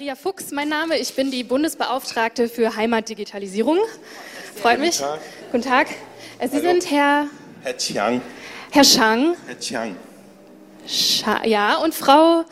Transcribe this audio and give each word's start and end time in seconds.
Maria 0.00 0.14
Fuchs, 0.14 0.50
mein 0.50 0.70
Name. 0.70 0.96
Ich 0.96 1.12
bin 1.14 1.30
die 1.30 1.44
Bundesbeauftragte 1.44 2.48
für 2.48 2.74
Heimatdigitalisierung. 2.74 3.76
Freut 4.56 4.76
Guten 4.76 4.80
mich. 4.80 4.96
Tag. 4.96 5.20
Guten 5.52 5.62
Tag. 5.62 5.88
Äh, 6.38 6.48
Sie 6.48 6.56
Hallo. 6.56 6.68
sind 6.70 6.90
Herr, 6.90 7.26
Herr 7.60 7.76
Chiang. 7.76 8.22
Herr 8.70 8.82
Schang. 8.84 9.36
Herr 9.46 9.60
Chiang. 9.60 9.96
Scha 10.86 11.44
ja, 11.44 11.76
und 11.76 11.94
Frau. 11.94 12.46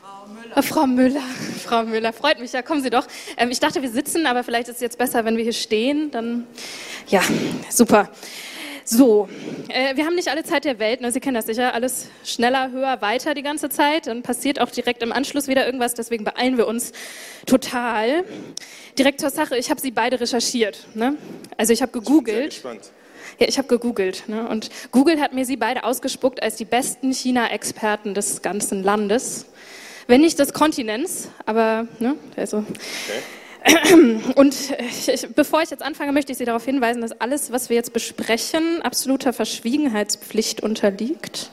Frau 0.00 0.26
Müller. 0.26 0.62
Frau 0.62 0.86
Müller. 0.86 1.22
Frau 1.62 1.82
Müller, 1.82 2.12
freut 2.14 2.40
mich, 2.40 2.52
ja, 2.52 2.62
kommen 2.62 2.82
Sie 2.82 2.88
doch. 2.88 3.06
Ähm, 3.36 3.50
ich 3.50 3.60
dachte, 3.60 3.82
wir 3.82 3.90
sitzen, 3.90 4.24
aber 4.24 4.42
vielleicht 4.42 4.68
ist 4.68 4.76
es 4.76 4.80
jetzt 4.80 4.96
besser, 4.96 5.26
wenn 5.26 5.36
wir 5.36 5.44
hier 5.44 5.52
stehen. 5.52 6.10
Dann, 6.10 6.46
ja, 7.08 7.20
super. 7.68 8.08
So, 8.88 9.28
äh, 9.68 9.96
wir 9.96 10.06
haben 10.06 10.14
nicht 10.14 10.28
alle 10.28 10.44
Zeit 10.44 10.64
der 10.64 10.78
Welt, 10.78 11.00
ne? 11.00 11.10
Sie 11.10 11.18
kennen 11.18 11.34
das 11.34 11.46
sicher, 11.46 11.74
alles 11.74 12.06
schneller, 12.24 12.70
höher, 12.70 13.02
weiter 13.02 13.34
die 13.34 13.42
ganze 13.42 13.68
Zeit. 13.68 14.06
Dann 14.06 14.22
passiert 14.22 14.60
auch 14.60 14.70
direkt 14.70 15.02
im 15.02 15.10
Anschluss 15.10 15.48
wieder 15.48 15.66
irgendwas, 15.66 15.94
deswegen 15.94 16.22
beeilen 16.22 16.56
wir 16.56 16.68
uns 16.68 16.92
total. 17.46 18.22
Direkt 18.96 19.20
zur 19.20 19.30
Sache, 19.30 19.58
ich 19.58 19.70
habe 19.70 19.80
Sie 19.80 19.90
beide 19.90 20.20
recherchiert. 20.20 20.86
Ne? 20.94 21.16
Also 21.56 21.72
ich 21.72 21.82
habe 21.82 21.90
Sehr 21.92 22.00
gegoogelt. 22.00 22.50
gespannt. 22.50 22.92
Ja, 23.40 23.48
ich 23.48 23.58
habe 23.58 23.66
gegoogelt 23.66 24.28
ne? 24.28 24.48
und 24.48 24.70
Google 24.92 25.20
hat 25.20 25.34
mir 25.34 25.44
sie 25.44 25.56
beide 25.56 25.82
ausgespuckt 25.82 26.40
als 26.40 26.54
die 26.54 26.64
besten 26.64 27.12
China-Experten 27.12 28.14
des 28.14 28.40
ganzen 28.40 28.84
Landes. 28.84 29.46
Wenn 30.06 30.20
nicht 30.20 30.38
des 30.38 30.52
Kontinents, 30.52 31.28
aber 31.44 31.88
ne, 31.98 32.14
also. 32.36 32.64
Und 34.36 34.54
ich, 34.78 35.08
ich, 35.08 35.28
bevor 35.34 35.62
ich 35.62 35.70
jetzt 35.70 35.82
anfange, 35.82 36.12
möchte 36.12 36.32
ich 36.32 36.38
Sie 36.38 36.44
darauf 36.44 36.64
hinweisen, 36.64 37.00
dass 37.02 37.20
alles, 37.20 37.50
was 37.50 37.68
wir 37.68 37.76
jetzt 37.76 37.92
besprechen, 37.92 38.82
absoluter 38.82 39.32
Verschwiegenheitspflicht 39.32 40.62
unterliegt. 40.62 41.50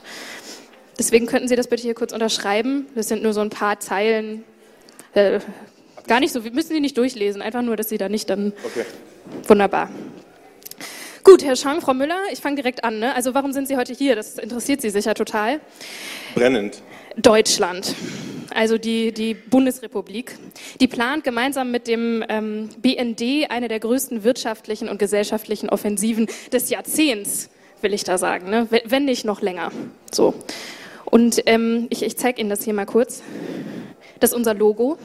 Deswegen 1.00 1.26
könnten 1.26 1.48
Sie 1.48 1.56
das 1.56 1.68
bitte 1.68 1.82
hier 1.82 1.96
kurz 1.96 2.14
unterschreiben. 2.14 2.88
Das 2.96 3.08
sind 3.08 3.24
nur 3.24 3.34
so 3.34 3.42
ein 3.42 3.50
paar 3.50 3.80
Zeilen. 3.80 4.44
Äh, 5.16 5.40
gar 6.08 6.20
nicht 6.20 6.32
so, 6.32 6.44
wir 6.44 6.52
müssen 6.52 6.74
Sie 6.74 6.80
nicht 6.80 6.98
durchlesen, 6.98 7.42
einfach 7.42 7.62
nur, 7.62 7.76
dass 7.76 7.90
Sie 7.90 7.98
da 7.98 8.10
nicht 8.10 8.30
dann. 8.30 8.54
Okay. 8.64 8.86
Wunderbar. 9.48 9.90
Gut, 11.24 11.44
Herr 11.44 11.56
Schang, 11.56 11.80
Frau 11.82 11.94
Müller, 11.94 12.20
ich 12.32 12.40
fange 12.40 12.58
direkt 12.58 12.84
an. 12.84 13.00
Ne? 13.00 13.16
Also 13.16 13.34
warum 13.34 13.54
sind 13.54 13.68
Sie 13.68 13.78
heute 13.78 13.94
hier? 13.94 14.16
Das 14.16 14.38
interessiert 14.38 14.82
Sie 14.82 14.90
sicher 14.90 15.14
total. 15.16 15.62
Brennend. 16.36 16.82
Deutschland, 17.18 17.96
also 18.54 18.78
die, 18.78 19.12
die 19.12 19.34
Bundesrepublik, 19.34 20.38
die 20.80 20.88
plant 20.88 21.24
gemeinsam 21.24 21.72
mit 21.72 21.88
dem 21.88 22.24
ähm, 22.30 22.70
BND 22.78 23.50
eine 23.50 23.68
der 23.68 23.80
größten 23.80 24.24
wirtschaftlichen 24.24 24.90
und 24.90 25.00
gesellschaftlichen 25.00 25.70
Offensiven 25.70 26.28
des 26.52 26.70
Jahrzehnts, 26.70 27.50
will 27.82 27.94
ich 27.94 28.04
da 28.04 28.18
sagen, 28.18 28.50
ne? 28.50 28.68
wenn 28.86 29.06
nicht 29.06 29.26
noch 29.26 29.42
länger. 29.42 29.72
So. 30.12 30.34
Und 31.06 31.44
ähm, 31.46 31.88
ich, 31.90 32.04
ich 32.04 32.18
zeige 32.18 32.42
Ihnen 32.42 32.50
das 32.50 32.64
hier 32.64 32.74
mal 32.74 32.86
kurz. 32.86 33.22
Das 34.20 34.32
ist 34.32 34.36
unser 34.36 34.54
Logo 34.54 34.98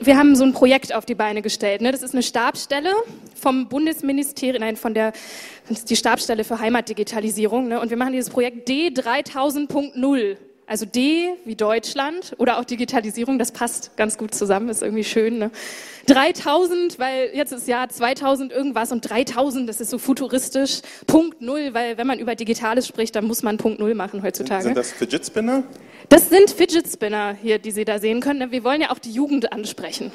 wir 0.00 0.16
haben 0.16 0.34
so 0.36 0.44
ein 0.44 0.52
Projekt 0.52 0.94
auf 0.94 1.04
die 1.04 1.14
Beine 1.14 1.42
gestellt. 1.42 1.80
Ne? 1.80 1.92
Das 1.92 2.02
ist 2.02 2.12
eine 2.12 2.22
Stabsstelle 2.22 2.92
vom 3.34 3.68
Bundesministerium, 3.68 4.60
nein, 4.60 4.76
von 4.76 4.94
der, 4.94 5.12
das 5.68 5.78
ist 5.78 5.90
die 5.90 5.96
Stabsstelle 5.96 6.44
für 6.44 6.58
Heimatdigitalisierung. 6.58 7.68
Ne? 7.68 7.80
Und 7.80 7.90
wir 7.90 7.96
machen 7.96 8.12
dieses 8.12 8.30
Projekt 8.30 8.68
D3000.0. 8.68 10.36
Also 10.68 10.84
D 10.84 11.30
wie 11.46 11.56
Deutschland 11.56 12.34
oder 12.36 12.58
auch 12.58 12.64
Digitalisierung, 12.64 13.38
das 13.38 13.52
passt 13.52 13.96
ganz 13.96 14.18
gut 14.18 14.34
zusammen, 14.34 14.68
ist 14.68 14.82
irgendwie 14.82 15.02
schön. 15.02 15.38
Ne? 15.38 15.50
3000, 16.08 16.98
weil 16.98 17.30
jetzt 17.32 17.52
ist 17.52 17.66
Jahr 17.66 17.88
2000 17.88 18.52
irgendwas 18.52 18.92
und 18.92 19.00
3000, 19.00 19.66
das 19.66 19.80
ist 19.80 19.88
so 19.88 19.96
futuristisch. 19.96 20.82
Punkt 21.06 21.40
Null, 21.40 21.70
weil 21.72 21.96
wenn 21.96 22.06
man 22.06 22.18
über 22.18 22.34
Digitales 22.34 22.86
spricht, 22.86 23.16
dann 23.16 23.24
muss 23.24 23.42
man 23.42 23.56
Punkt 23.56 23.80
Null 23.80 23.94
machen 23.94 24.22
heutzutage. 24.22 24.64
Sind 24.64 24.76
das 24.76 24.92
Fidget 24.92 25.24
Spinner? 25.24 25.62
Das 26.10 26.28
sind 26.28 26.50
Fidget 26.50 26.86
Spinner 26.86 27.34
hier, 27.40 27.58
die 27.58 27.70
Sie 27.70 27.86
da 27.86 27.98
sehen 27.98 28.20
können. 28.20 28.50
Wir 28.50 28.62
wollen 28.62 28.82
ja 28.82 28.90
auch 28.90 28.98
die 28.98 29.12
Jugend 29.12 29.54
ansprechen. 29.54 30.12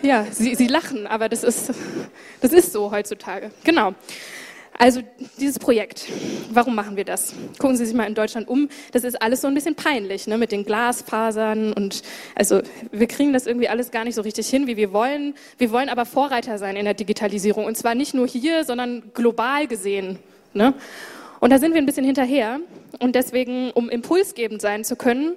Ja, 0.00 0.26
Sie, 0.30 0.54
Sie 0.54 0.66
lachen, 0.66 1.06
aber 1.06 1.28
das 1.28 1.44
ist, 1.44 1.72
das 2.40 2.54
ist 2.54 2.72
so 2.72 2.90
heutzutage. 2.90 3.50
Genau. 3.64 3.94
Also 4.78 5.00
dieses 5.38 5.58
Projekt, 5.58 6.06
warum 6.50 6.74
machen 6.74 6.96
wir 6.96 7.04
das? 7.04 7.34
Gucken 7.58 7.76
Sie 7.76 7.86
sich 7.86 7.94
mal 7.94 8.04
in 8.04 8.14
Deutschland 8.14 8.46
um. 8.46 8.68
Das 8.92 9.04
ist 9.04 9.20
alles 9.22 9.40
so 9.40 9.48
ein 9.48 9.54
bisschen 9.54 9.74
peinlich, 9.74 10.26
ne? 10.26 10.36
mit 10.36 10.52
den 10.52 10.64
Glasfasern 10.64 11.72
und 11.72 12.02
also 12.34 12.60
wir 12.92 13.06
kriegen 13.06 13.32
das 13.32 13.46
irgendwie 13.46 13.68
alles 13.68 13.90
gar 13.90 14.04
nicht 14.04 14.14
so 14.14 14.22
richtig 14.22 14.48
hin, 14.48 14.66
wie 14.66 14.76
wir 14.76 14.92
wollen. 14.92 15.34
Wir 15.56 15.70
wollen 15.70 15.88
aber 15.88 16.04
Vorreiter 16.04 16.58
sein 16.58 16.76
in 16.76 16.84
der 16.84 16.94
Digitalisierung 16.94 17.64
und 17.64 17.76
zwar 17.76 17.94
nicht 17.94 18.12
nur 18.12 18.26
hier, 18.26 18.64
sondern 18.64 19.02
global 19.14 19.66
gesehen. 19.66 20.18
Ne? 20.52 20.74
Und 21.40 21.50
da 21.50 21.58
sind 21.58 21.72
wir 21.72 21.80
ein 21.80 21.86
bisschen 21.86 22.04
hinterher. 22.04 22.60
Und 22.98 23.14
deswegen, 23.14 23.70
um 23.72 23.88
impulsgebend 23.88 24.60
sein 24.60 24.84
zu 24.84 24.96
können, 24.96 25.36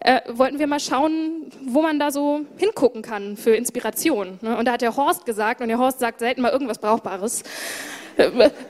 äh, 0.00 0.20
wollten 0.28 0.58
wir 0.58 0.66
mal 0.66 0.80
schauen, 0.80 1.46
wo 1.66 1.82
man 1.82 1.98
da 1.98 2.10
so 2.10 2.40
hingucken 2.56 3.02
kann 3.02 3.36
für 3.36 3.54
Inspiration. 3.54 4.38
Ne? 4.40 4.56
Und 4.56 4.66
da 4.66 4.72
hat 4.72 4.82
der 4.82 4.96
Horst 4.96 5.26
gesagt, 5.26 5.60
und 5.60 5.68
der 5.68 5.78
Horst 5.78 6.00
sagt 6.00 6.20
selten 6.20 6.42
mal 6.42 6.50
irgendwas 6.50 6.78
Brauchbares, 6.78 7.44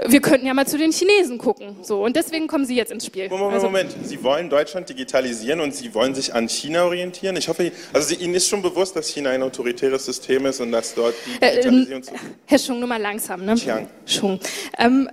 wir 0.06 0.20
könnten 0.20 0.46
ja 0.46 0.54
mal 0.54 0.66
zu 0.66 0.78
den 0.78 0.92
Chinesen 0.92 1.38
gucken. 1.38 1.76
So, 1.82 2.04
und 2.04 2.16
deswegen 2.16 2.46
kommen 2.46 2.64
Sie 2.64 2.76
jetzt 2.76 2.92
ins 2.92 3.06
Spiel. 3.06 3.28
Moment, 3.28 3.52
Also- 3.54 3.66
Moment. 3.66 3.94
Sie 4.02 4.22
wollen 4.22 4.48
Deutschland 4.48 4.88
digitalisieren 4.88 5.60
und 5.60 5.74
Sie 5.74 5.94
wollen 5.94 6.14
sich 6.14 6.34
an 6.34 6.48
China 6.48 6.84
orientieren? 6.84 7.36
Ich 7.36 7.48
hoffe, 7.48 7.72
also 7.92 8.08
Sie, 8.08 8.16
Ihnen 8.16 8.34
ist 8.34 8.48
schon 8.48 8.62
bewusst, 8.62 8.94
dass 8.96 9.08
China 9.08 9.30
ein 9.30 9.42
autoritäres 9.42 10.04
System 10.04 10.46
ist 10.46 10.60
und 10.60 10.72
dass 10.72 10.94
dort 10.94 11.14
die 11.26 11.42
Äh, 11.44 11.50
Digitalisierung 11.56 12.02
zu... 12.02 12.12
Herr 12.46 12.58
Schung, 12.58 12.78
nur 12.78 12.88
mal 12.88 13.00
langsam. 13.00 13.44
Ne? 13.44 13.54
Chiang. 13.56 13.88
Schung. 14.06 14.38
Ähm, 14.78 15.08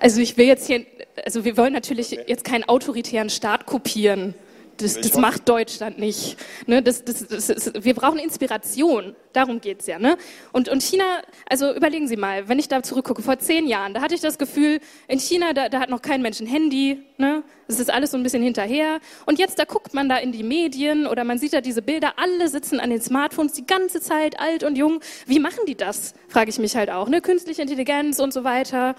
also 0.00 0.20
ich 0.20 0.36
will 0.36 0.46
jetzt 0.46 0.66
hier, 0.66 0.84
also 1.24 1.44
wir 1.44 1.56
wollen 1.56 1.72
natürlich 1.72 2.10
jetzt 2.26 2.44
keinen 2.44 2.64
autoritären 2.64 3.30
Staat 3.30 3.66
kopieren. 3.66 4.34
Das, 4.76 5.00
das 5.00 5.16
macht 5.16 5.48
Deutschland 5.48 5.98
nicht. 5.98 6.36
Ne? 6.66 6.82
Das, 6.82 7.04
das, 7.04 7.26
das, 7.26 7.72
wir 7.78 7.94
brauchen 7.94 8.18
Inspiration. 8.18 9.14
Darum 9.32 9.60
geht's 9.60 9.86
ja. 9.86 9.98
Ne? 9.98 10.16
Und, 10.52 10.68
und 10.68 10.82
China, 10.82 11.04
also 11.48 11.74
überlegen 11.74 12.08
Sie 12.08 12.16
mal, 12.16 12.48
wenn 12.48 12.58
ich 12.58 12.68
da 12.68 12.82
zurückgucke, 12.82 13.22
vor 13.22 13.38
zehn 13.38 13.66
Jahren, 13.66 13.94
da 13.94 14.00
hatte 14.00 14.14
ich 14.14 14.20
das 14.20 14.38
Gefühl, 14.38 14.80
in 15.08 15.18
China, 15.18 15.52
da, 15.52 15.68
da 15.68 15.80
hat 15.80 15.90
noch 15.90 16.02
kein 16.02 16.22
Mensch 16.22 16.40
ein 16.40 16.46
Handy. 16.46 17.02
Ne? 17.18 17.42
Das 17.68 17.80
ist 17.80 17.90
alles 17.90 18.10
so 18.10 18.16
ein 18.16 18.22
bisschen 18.22 18.42
hinterher. 18.42 19.00
Und 19.26 19.38
jetzt, 19.38 19.58
da 19.58 19.64
guckt 19.64 19.94
man 19.94 20.08
da 20.08 20.16
in 20.16 20.32
die 20.32 20.42
Medien 20.42 21.06
oder 21.06 21.24
man 21.24 21.38
sieht 21.38 21.52
da 21.52 21.60
diese 21.60 21.82
Bilder, 21.82 22.14
alle 22.16 22.48
sitzen 22.48 22.80
an 22.80 22.90
den 22.90 23.00
Smartphones 23.00 23.52
die 23.52 23.66
ganze 23.66 24.00
Zeit, 24.00 24.38
alt 24.40 24.64
und 24.64 24.76
jung. 24.76 25.00
Wie 25.26 25.38
machen 25.38 25.60
die 25.66 25.76
das? 25.76 26.14
Frage 26.28 26.50
ich 26.50 26.58
mich 26.58 26.76
halt 26.76 26.90
auch. 26.90 27.08
Ne? 27.08 27.20
Künstliche 27.20 27.62
Intelligenz 27.62 28.18
und 28.18 28.32
so 28.32 28.44
weiter. 28.44 28.96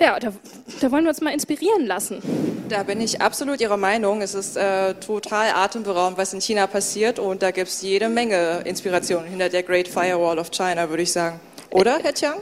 Ja, 0.00 0.18
da, 0.18 0.32
da 0.80 0.90
wollen 0.90 1.04
wir 1.04 1.10
uns 1.10 1.20
mal 1.20 1.32
inspirieren 1.32 1.86
lassen. 1.86 2.22
Da 2.68 2.82
bin 2.84 3.00
ich 3.00 3.20
absolut 3.20 3.60
Ihrer 3.60 3.76
Meinung. 3.76 4.22
Es 4.22 4.34
ist 4.34 4.56
äh, 4.56 4.94
total 4.94 5.50
atemberaubend, 5.54 6.16
was 6.16 6.32
in 6.32 6.40
China 6.40 6.66
passiert 6.66 7.18
und 7.18 7.42
da 7.42 7.50
gibt 7.50 7.68
es 7.68 7.82
jede 7.82 8.08
Menge 8.08 8.60
Inspiration 8.64 9.24
hinter 9.24 9.48
der 9.48 9.62
Great 9.62 9.88
Firewall 9.88 10.38
of 10.38 10.50
China, 10.50 10.88
würde 10.88 11.02
ich 11.02 11.12
sagen. 11.12 11.38
Oder, 11.70 11.98
Herr 12.02 12.14
Chiang? 12.14 12.38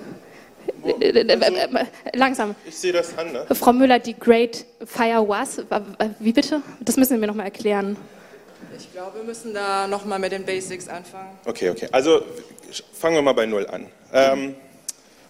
Langsam. 2.15 2.55
Ich 2.67 2.77
sehe 2.77 2.93
das 2.93 3.17
an, 3.19 3.33
ne? 3.33 3.47
Frau 3.55 3.73
Müller, 3.73 3.99
die 3.99 4.15
Great 4.19 4.65
Fire 4.85 5.27
was? 5.29 5.63
Wie 6.21 6.33
bitte? 6.33 6.63
Das 6.81 6.97
müssen 6.97 7.15
Sie 7.15 7.19
mir 7.19 7.27
nochmal 7.27 7.47
erklären. 7.47 7.97
Ich 8.79 8.93
glaube, 8.93 9.19
wir 9.19 9.25
müssen 9.25 9.53
da 9.55 9.89
nochmal 9.89 10.19
mit 10.19 10.31
den 10.33 10.45
Basics 10.45 10.89
anfangen. 10.89 11.31
Okay, 11.47 11.71
okay. 11.71 11.89
Also 11.91 12.23
fangen 12.93 13.17
wir 13.17 13.23
mal 13.23 13.33
bei 13.33 13.47
Null 13.47 13.67
an. 13.67 13.87
Ähm, 14.13 14.55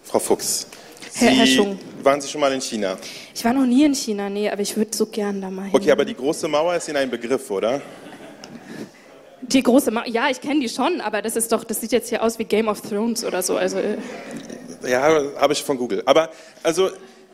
Frau 0.03 0.19
Fuchs, 0.19 0.67
Sie, 1.09 1.25
Herr- 1.25 1.31
Herr 1.33 1.47
Schung. 1.47 1.79
Waren 2.03 2.21
Sie 2.21 2.27
schon 2.27 2.41
mal 2.41 2.51
in 2.53 2.61
China? 2.61 2.97
Ich 3.33 3.43
war 3.43 3.53
noch 3.53 3.65
nie 3.65 3.83
in 3.85 3.93
China, 3.93 4.29
nee, 4.29 4.49
aber 4.49 4.61
ich 4.61 4.75
würde 4.75 4.95
so 4.95 5.05
gern 5.05 5.41
da 5.41 5.49
mal 5.49 5.63
hin. 5.65 5.71
Okay, 5.73 5.91
aber 5.91 6.05
die 6.05 6.15
große 6.15 6.47
Mauer 6.47 6.75
ist 6.75 6.87
Ihnen 6.87 6.97
ein 6.97 7.09
Begriff, 7.09 7.49
oder? 7.51 7.81
Die 9.41 9.63
große 9.63 9.89
Ma 9.91 10.05
Ja, 10.05 10.29
ich 10.29 10.41
kenne 10.41 10.59
die 10.59 10.69
schon, 10.69 11.01
aber 11.01 11.21
das 11.21 11.35
ist 11.35 11.51
doch, 11.51 11.63
das 11.63 11.81
sieht 11.81 11.91
jetzt 11.91 12.09
hier 12.09 12.21
aus 12.21 12.37
wie 12.37 12.43
Game 12.43 12.67
of 12.67 12.81
Thrones 12.81 13.23
oder 13.23 13.41
so. 13.41 13.57
Also, 13.57 13.77
äh, 13.79 13.97
Ja, 14.87 15.01
habe 15.37 15.53
ich 15.53 15.63
von 15.63 15.77
Google. 15.77 16.03
Aber 16.05 16.29
also 16.61 16.89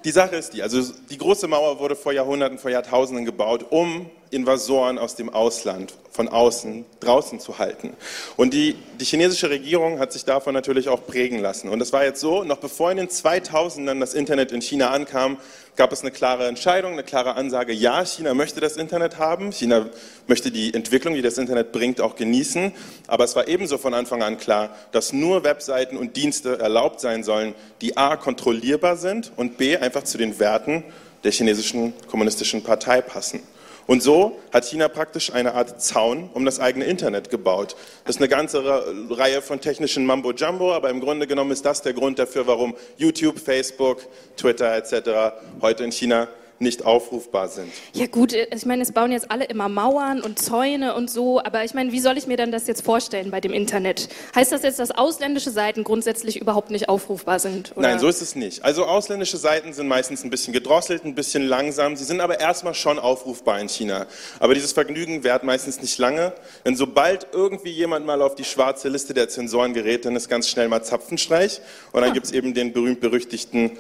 die 0.06 0.12
Sache 0.12 0.35
ist 0.35 0.53
die, 0.53 0.62
also 0.62 0.81
die 1.09 1.18
große 1.18 1.47
Mauer 1.47 1.79
wurde 1.79 1.95
vor 1.95 2.13
Jahrhunderten, 2.13 2.57
vor 2.59 2.71
Jahrtausenden 2.71 3.25
gebaut, 3.25 3.65
um 3.69 4.09
Invasoren 4.35 4.99
aus 4.99 5.15
dem 5.15 5.29
Ausland 5.29 5.93
von 6.11 6.27
außen 6.27 6.85
draußen 6.99 7.39
zu 7.39 7.57
halten. 7.57 7.93
Und 8.37 8.53
die, 8.53 8.75
die 8.99 9.05
chinesische 9.05 9.49
Regierung 9.49 9.99
hat 9.99 10.13
sich 10.13 10.23
davon 10.23 10.53
natürlich 10.53 10.87
auch 10.87 11.05
prägen 11.05 11.39
lassen. 11.39 11.69
Und 11.69 11.81
es 11.81 11.91
war 11.91 12.05
jetzt 12.05 12.21
so, 12.21 12.43
noch 12.43 12.57
bevor 12.57 12.91
in 12.91 12.97
den 12.97 13.09
2000ern 13.09 13.99
das 13.99 14.13
Internet 14.13 14.51
in 14.51 14.61
China 14.61 14.91
ankam, 14.91 15.37
gab 15.75 15.91
es 15.91 16.01
eine 16.01 16.11
klare 16.11 16.47
Entscheidung, 16.47 16.93
eine 16.93 17.03
klare 17.03 17.35
Ansage, 17.35 17.73
ja, 17.73 18.05
China 18.05 18.33
möchte 18.33 18.61
das 18.61 18.77
Internet 18.77 19.17
haben, 19.17 19.51
China 19.51 19.87
möchte 20.27 20.51
die 20.51 20.73
Entwicklung, 20.73 21.15
die 21.15 21.21
das 21.21 21.37
Internet 21.37 21.73
bringt, 21.73 21.99
auch 21.99 22.15
genießen. 22.15 22.71
Aber 23.07 23.25
es 23.25 23.35
war 23.35 23.47
ebenso 23.47 23.77
von 23.77 23.93
Anfang 23.93 24.23
an 24.23 24.37
klar, 24.37 24.75
dass 24.93 25.11
nur 25.11 25.43
Webseiten 25.43 25.97
und 25.97 26.15
Dienste 26.15 26.59
erlaubt 26.59 27.01
sein 27.01 27.23
sollen, 27.23 27.55
die 27.81 27.97
a. 27.97 28.15
kontrollierbar 28.15 28.95
sind 28.95 29.31
und 29.35 29.57
b. 29.57 29.77
einfach 29.77 30.03
zu 30.03 30.17
den 30.17 30.39
Werten 30.39 30.83
der 31.25 31.31
chinesischen 31.31 31.93
kommunistischen 32.07 32.63
Partei 32.63 33.01
passen. 33.01 33.41
Und 33.87 34.01
so 34.01 34.39
hat 34.51 34.65
China 34.65 34.87
praktisch 34.87 35.31
eine 35.31 35.53
Art 35.53 35.81
Zaun 35.81 36.29
um 36.33 36.43
das 36.45 36.59
eigene 36.59 36.85
Internet 36.85 37.29
gebaut. 37.29 37.75
Das 38.03 38.15
ist 38.15 38.21
eine 38.21 38.29
ganze 38.29 38.63
Reihe 39.11 39.41
von 39.41 39.61
technischen 39.61 40.05
Mambo-Jumbo, 40.05 40.73
aber 40.73 40.89
im 40.89 41.01
Grunde 41.01 41.27
genommen 41.27 41.51
ist 41.51 41.65
das 41.65 41.81
der 41.83 41.93
Grund 41.93 42.17
dafür, 42.17 42.47
warum 42.47 42.75
YouTube, 42.97 43.39
Facebook, 43.39 44.01
Twitter 44.37 44.75
etc. 44.75 45.35
heute 45.61 45.83
in 45.83 45.91
China 45.91 46.27
nicht 46.60 46.86
aufrufbar 46.86 47.48
sind. 47.50 47.72
Ja 47.94 48.07
gut, 48.07 48.34
äh, 48.34 48.48
ich 48.54 48.66
meine, 48.66 48.84
es 48.84 48.92
bauen 48.92 49.12
jetzt 49.12 49.31
alle 49.31 49.46
immer 49.46 49.69
Mauern 49.69 50.22
und 50.22 50.40
Zäune 50.40 50.96
und 50.96 51.10
so, 51.10 51.40
aber 51.40 51.63
ich 51.63 51.74
meine, 51.74 51.92
wie 51.92 52.00
soll 52.00 52.18
ich 52.18 52.28
mir 52.28 52.38
denn 52.38 52.52
das 52.52 52.68
jetzt 52.68 52.84
vorstellen 52.84 53.31
bei 53.31 53.42
dem 53.42 53.54
Internet? 53.54 54.10
Heißt 54.36 54.52
das 54.52 54.63
jetzt, 54.63 54.80
dass 54.80 54.92
ausländische 54.92 55.52
Seiten 55.52 55.84
grundsätzlich 55.84 56.40
überhaupt 56.40 56.72
nicht 56.72 56.90
aufrufbar 56.90 57.40
sind? 57.40 57.74
Oder? 57.75 57.90
Nein, 57.90 58.00
so 58.00 58.07
ist 58.07 58.22
es 58.22 58.36
nicht. 58.36 58.63
Also 58.63 58.86
ausländische 58.86 59.38
Seiten 59.38 59.74
sind 59.74 59.88
meistens 59.88 60.24
ein 60.24 60.30
bisschen 60.30 60.54
gedrosselt, 60.54 61.04
ein 61.06 61.16
bisschen 61.16 61.44
langsam. 61.44 61.96
Sie 61.96 62.04
sind 62.04 62.22
aber 62.22 62.40
erstmal 62.40 62.74
schon 62.74 63.00
aufrufbar 63.00 63.60
in 63.60 63.69
China. 63.69 64.07
Aber 64.40 64.54
dieses 64.54 64.72
Vergnügen 64.72 65.24
währt 65.24 65.44
meistens 65.44 65.81
nicht 65.81 65.98
lange, 65.98 66.34
denn 66.66 66.75
sobald 66.75 67.28
irgendwie 67.34 67.72
jemand 67.72 68.06
mal 68.06 68.22
auf 68.22 68.36
die 68.36 68.44
schwarze 68.44 68.90
Liste 68.90 69.13
der 69.13 69.30
Zensoren 69.30 69.74
gerät, 69.74 70.06
dann 70.06 70.16
ist 70.16 70.30
ganz 70.30 70.48
schnell 70.50 70.68
mal 70.68 70.84
Zapfenstreich 70.84 71.60
und 71.92 72.02
dann 72.02 72.12
ah. 72.12 72.13
gibt 72.13 72.28
es 72.28 72.31
eben 72.31 72.54
den 72.54 72.74
berühmt-berüchtigten 72.74 73.72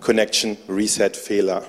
Connection 0.00 0.56
Reset 0.68 1.10
Fehler. 1.14 1.64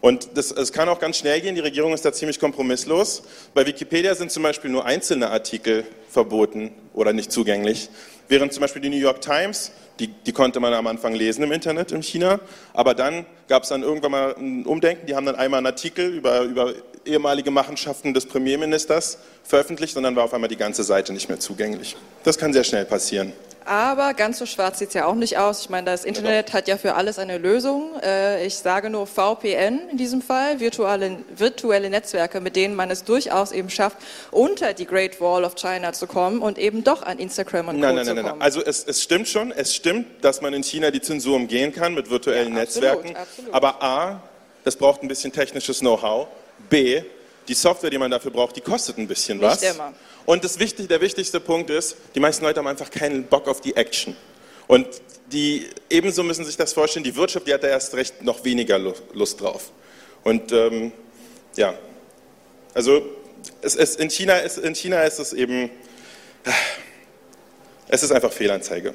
Und 0.00 0.28
das, 0.34 0.50
es 0.52 0.72
kann 0.72 0.88
auch 0.88 0.98
ganz 0.98 1.18
schnell 1.18 1.40
gehen, 1.40 1.54
die 1.54 1.60
Regierung 1.60 1.92
ist 1.92 2.04
da 2.04 2.12
ziemlich 2.12 2.38
kompromisslos. 2.38 3.22
Bei 3.54 3.66
Wikipedia 3.66 4.14
sind 4.14 4.30
zum 4.30 4.42
Beispiel 4.42 4.70
nur 4.70 4.84
einzelne 4.84 5.30
Artikel 5.30 5.84
verboten 6.10 6.70
oder 6.94 7.12
nicht 7.12 7.32
zugänglich, 7.32 7.88
während 8.28 8.52
zum 8.52 8.60
Beispiel 8.60 8.82
die 8.82 8.88
New 8.88 8.96
York 8.96 9.20
Times, 9.20 9.72
die, 9.98 10.08
die 10.08 10.32
konnte 10.32 10.60
man 10.60 10.74
am 10.74 10.86
Anfang 10.86 11.14
lesen 11.14 11.42
im 11.42 11.52
Internet 11.52 11.92
in 11.92 12.02
China, 12.02 12.40
aber 12.74 12.94
dann 12.94 13.24
gab 13.48 13.62
es 13.62 13.70
dann 13.70 13.82
irgendwann 13.82 14.10
mal 14.10 14.34
ein 14.36 14.66
Umdenken, 14.66 15.06
die 15.06 15.14
haben 15.14 15.26
dann 15.26 15.36
einmal 15.36 15.58
einen 15.58 15.66
Artikel 15.66 16.06
über, 16.06 16.42
über 16.42 16.74
ehemalige 17.04 17.50
Machenschaften 17.50 18.12
des 18.12 18.26
Premierministers 18.26 19.18
veröffentlicht 19.44 19.96
und 19.96 20.02
dann 20.02 20.16
war 20.16 20.24
auf 20.24 20.34
einmal 20.34 20.48
die 20.48 20.56
ganze 20.56 20.82
Seite 20.82 21.12
nicht 21.12 21.28
mehr 21.28 21.38
zugänglich. 21.38 21.96
Das 22.24 22.36
kann 22.36 22.52
sehr 22.52 22.64
schnell 22.64 22.84
passieren. 22.84 23.32
Aber 23.66 24.14
ganz 24.14 24.38
so 24.38 24.46
schwarz 24.46 24.78
sieht 24.78 24.88
es 24.88 24.94
ja 24.94 25.06
auch 25.06 25.16
nicht 25.16 25.38
aus. 25.38 25.62
Ich 25.62 25.70
meine, 25.70 25.86
das 25.90 26.04
Internet 26.04 26.52
hat 26.52 26.68
ja 26.68 26.76
für 26.76 26.94
alles 26.94 27.18
eine 27.18 27.36
Lösung. 27.36 28.00
Äh, 28.00 28.46
ich 28.46 28.56
sage 28.56 28.90
nur 28.90 29.08
VPN 29.08 29.88
in 29.90 29.96
diesem 29.96 30.22
Fall, 30.22 30.60
virtuelle, 30.60 31.18
virtuelle 31.34 31.90
Netzwerke, 31.90 32.40
mit 32.40 32.54
denen 32.54 32.76
man 32.76 32.92
es 32.92 33.02
durchaus 33.02 33.50
eben 33.50 33.68
schafft, 33.68 33.96
unter 34.30 34.72
die 34.72 34.86
Great 34.86 35.20
Wall 35.20 35.44
of 35.44 35.56
China 35.56 35.92
zu 35.92 36.06
kommen 36.06 36.42
und 36.42 36.58
eben 36.58 36.84
doch 36.84 37.02
an 37.02 37.18
Instagram 37.18 37.68
und 37.68 37.80
nein, 37.80 37.90
Co. 37.90 37.96
nein, 37.96 38.06
nein, 38.06 38.16
zu 38.16 38.22
kommen. 38.22 38.38
Nein. 38.38 38.42
Also 38.42 38.62
es, 38.64 38.84
es, 38.84 39.02
stimmt 39.02 39.26
schon, 39.26 39.50
es 39.50 39.74
stimmt, 39.74 40.24
dass 40.24 40.40
man 40.40 40.54
in 40.54 40.62
China 40.62 40.92
die 40.92 41.00
Zensur 41.00 41.34
umgehen 41.34 41.72
kann 41.72 41.92
mit 41.94 42.08
virtuellen 42.08 42.54
ja, 42.54 42.62
absolut, 42.62 43.02
Netzwerken. 43.02 43.16
Absolut. 43.16 43.52
Aber 43.52 43.82
A, 43.82 44.22
das 44.62 44.76
braucht 44.76 45.02
ein 45.02 45.08
bisschen 45.08 45.32
technisches 45.32 45.80
Know-how. 45.80 46.28
B, 46.70 47.02
die 47.48 47.54
Software, 47.54 47.90
die 47.90 47.98
man 47.98 48.12
dafür 48.12 48.30
braucht, 48.30 48.54
die 48.54 48.60
kostet 48.60 48.98
ein 48.98 49.08
bisschen 49.08 49.38
Nicht 49.38 49.48
was. 49.48 49.62
Immer. 49.62 49.92
Und 50.26 50.42
das 50.42 50.58
wichtig, 50.58 50.88
der 50.88 51.00
wichtigste 51.00 51.38
Punkt 51.38 51.70
ist, 51.70 51.96
die 52.14 52.20
meisten 52.20 52.44
Leute 52.44 52.58
haben 52.58 52.66
einfach 52.66 52.90
keinen 52.90 53.24
Bock 53.24 53.46
auf 53.46 53.60
die 53.60 53.76
Action. 53.76 54.16
Und 54.66 54.86
die, 55.32 55.68
ebenso 55.88 56.24
müssen 56.24 56.44
sich 56.44 56.56
das 56.56 56.72
vorstellen, 56.72 57.04
die 57.04 57.14
Wirtschaft, 57.14 57.46
die 57.46 57.54
hat 57.54 57.62
da 57.62 57.68
erst 57.68 57.94
recht 57.94 58.22
noch 58.22 58.44
weniger 58.44 58.78
Lust 58.78 59.40
drauf. 59.40 59.70
Und 60.24 60.50
ähm, 60.50 60.92
ja, 61.56 61.74
also 62.74 63.02
es, 63.62 63.76
es, 63.76 63.96
in, 63.96 64.10
China 64.10 64.38
ist, 64.38 64.58
in 64.58 64.74
China 64.74 65.02
ist 65.04 65.20
es 65.20 65.32
eben, 65.32 65.70
es 67.88 68.02
ist 68.02 68.10
einfach 68.10 68.32
Fehlanzeige. 68.32 68.94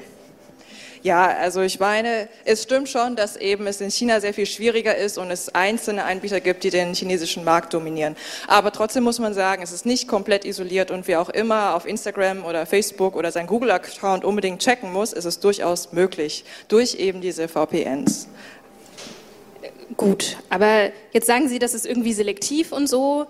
Ja, 1.02 1.36
also 1.36 1.62
ich 1.62 1.80
meine, 1.80 2.28
es 2.44 2.62
stimmt 2.62 2.88
schon, 2.88 3.16
dass 3.16 3.36
eben 3.36 3.66
es 3.66 3.80
in 3.80 3.90
China 3.90 4.20
sehr 4.20 4.32
viel 4.32 4.46
schwieriger 4.46 4.96
ist 4.96 5.18
und 5.18 5.32
es 5.32 5.52
einzelne 5.52 6.04
Anbieter 6.04 6.40
gibt, 6.40 6.62
die 6.62 6.70
den 6.70 6.94
chinesischen 6.94 7.42
Markt 7.42 7.74
dominieren. 7.74 8.14
Aber 8.46 8.70
trotzdem 8.70 9.02
muss 9.02 9.18
man 9.18 9.34
sagen, 9.34 9.62
es 9.62 9.72
ist 9.72 9.84
nicht 9.84 10.06
komplett 10.06 10.44
isoliert 10.44 10.92
und 10.92 11.08
wer 11.08 11.20
auch 11.20 11.28
immer 11.28 11.74
auf 11.74 11.86
Instagram 11.86 12.44
oder 12.44 12.66
Facebook 12.66 13.16
oder 13.16 13.32
sein 13.32 13.48
Google-Account 13.48 14.24
unbedingt 14.24 14.62
checken 14.62 14.92
muss, 14.92 15.12
ist 15.12 15.24
es 15.24 15.40
durchaus 15.40 15.92
möglich 15.92 16.44
durch 16.68 16.94
eben 16.94 17.20
diese 17.20 17.48
VPNs. 17.48 18.28
Gut, 19.96 20.38
aber 20.50 20.90
jetzt 21.12 21.26
sagen 21.26 21.48
Sie, 21.48 21.58
das 21.58 21.74
ist 21.74 21.84
irgendwie 21.84 22.12
selektiv 22.12 22.70
und 22.70 22.88
so. 22.88 23.26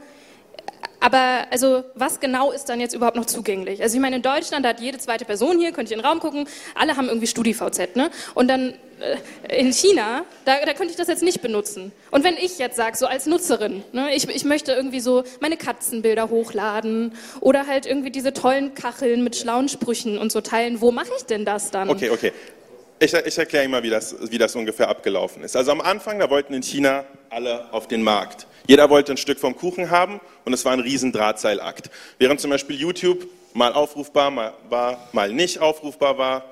Aber 1.03 1.49
also 1.51 1.83
was 1.97 2.21
genau 2.21 2.53
ist 2.53 2.69
dann 2.69 2.79
jetzt 2.79 2.95
überhaupt 2.95 3.17
noch 3.17 3.27
zugänglich? 3.27 3.83
Also 3.83 3.97
ich 3.97 4.01
meine, 4.01 4.17
in 4.17 4.23
Deutschland, 4.23 4.65
hat 4.65 4.81
jede 4.81 4.99
zweite 4.99 5.25
Person 5.25 5.59
hier, 5.59 5.73
könnte 5.73 5.93
ich 5.93 5.99
in 5.99 5.99
den 5.99 6.07
Raum 6.07 6.21
gucken, 6.21 6.47
alle 6.77 6.97
haben 6.97 7.09
irgendwie 7.09 7.27
StudiVZ, 7.27 7.97
ne? 7.97 8.13
Und 8.35 8.47
dann 8.47 8.75
äh, 9.01 9.59
in 9.59 9.73
China, 9.73 10.25
da, 10.45 10.65
da 10.65 10.75
könnte 10.75 10.93
ich 10.93 10.97
das 10.97 11.09
jetzt 11.09 11.25
nicht 11.25 11.43
benutzen. 11.43 11.91
Und 12.13 12.23
wenn 12.23 12.37
ich 12.37 12.59
jetzt 12.59 12.77
sage, 12.77 12.97
so 12.97 13.07
als 13.07 13.27
Nutzerin, 13.27 13.83
ne, 13.91 14.15
ich, 14.15 14.29
ich 14.29 14.45
möchte 14.45 14.71
irgendwie 14.71 15.01
so 15.01 15.25
meine 15.41 15.57
Katzenbilder 15.57 16.31
hochladen 16.31 17.15
oder 17.41 17.67
halt 17.67 17.85
irgendwie 17.85 18.11
diese 18.11 18.33
tollen 18.33 18.75
Kacheln 18.75 19.25
mit 19.25 19.35
schlauen 19.35 19.69
Sprüchen 19.69 20.19
und 20.19 20.31
so 20.31 20.41
teilen, 20.41 20.81
wo 20.81 20.93
mache 20.93 21.11
ich 21.19 21.25
denn 21.25 21.45
das 21.45 21.73
dann? 21.73 21.91
Okay, 21.91 22.11
okay. 22.11 22.31
Ich, 23.01 23.13
ich 23.13 23.37
erkläre 23.37 23.65
Ihnen 23.65 23.73
mal, 23.73 23.83
wie 23.83 23.91
das, 23.91 24.15
wie 24.31 24.39
das 24.39 24.55
ungefähr 24.55 24.89
abgelaufen 24.89 25.43
ist. 25.43 25.57
Also 25.57 25.73
am 25.73 25.81
Anfang, 25.81 26.21
da 26.21 26.31
wollten 26.31 26.55
in 26.55 26.63
China 26.63 27.05
alle 27.29 27.73
auf 27.73 27.89
den 27.89 28.05
Markt. 28.05 28.47
Jeder 28.67 28.91
wollte 28.91 29.13
ein 29.13 29.17
Stück 29.17 29.39
vom 29.39 29.57
Kuchen 29.57 29.91
haben 29.91 30.21
und 30.45 30.53
es 30.53 30.65
war 30.65 30.73
ein 30.73 30.81
riesen 30.81 31.13
Drahtseilakt. 31.13 31.91
Während 32.19 32.41
zum 32.41 32.51
Beispiel 32.51 32.77
YouTube 32.77 33.27
mal 33.55 33.73
aufrufbar 33.73 34.31
mal 34.31 34.55
war, 34.69 35.09
mal 35.13 35.33
nicht 35.33 35.61
aufrufbar 35.61 36.19
war, 36.19 36.45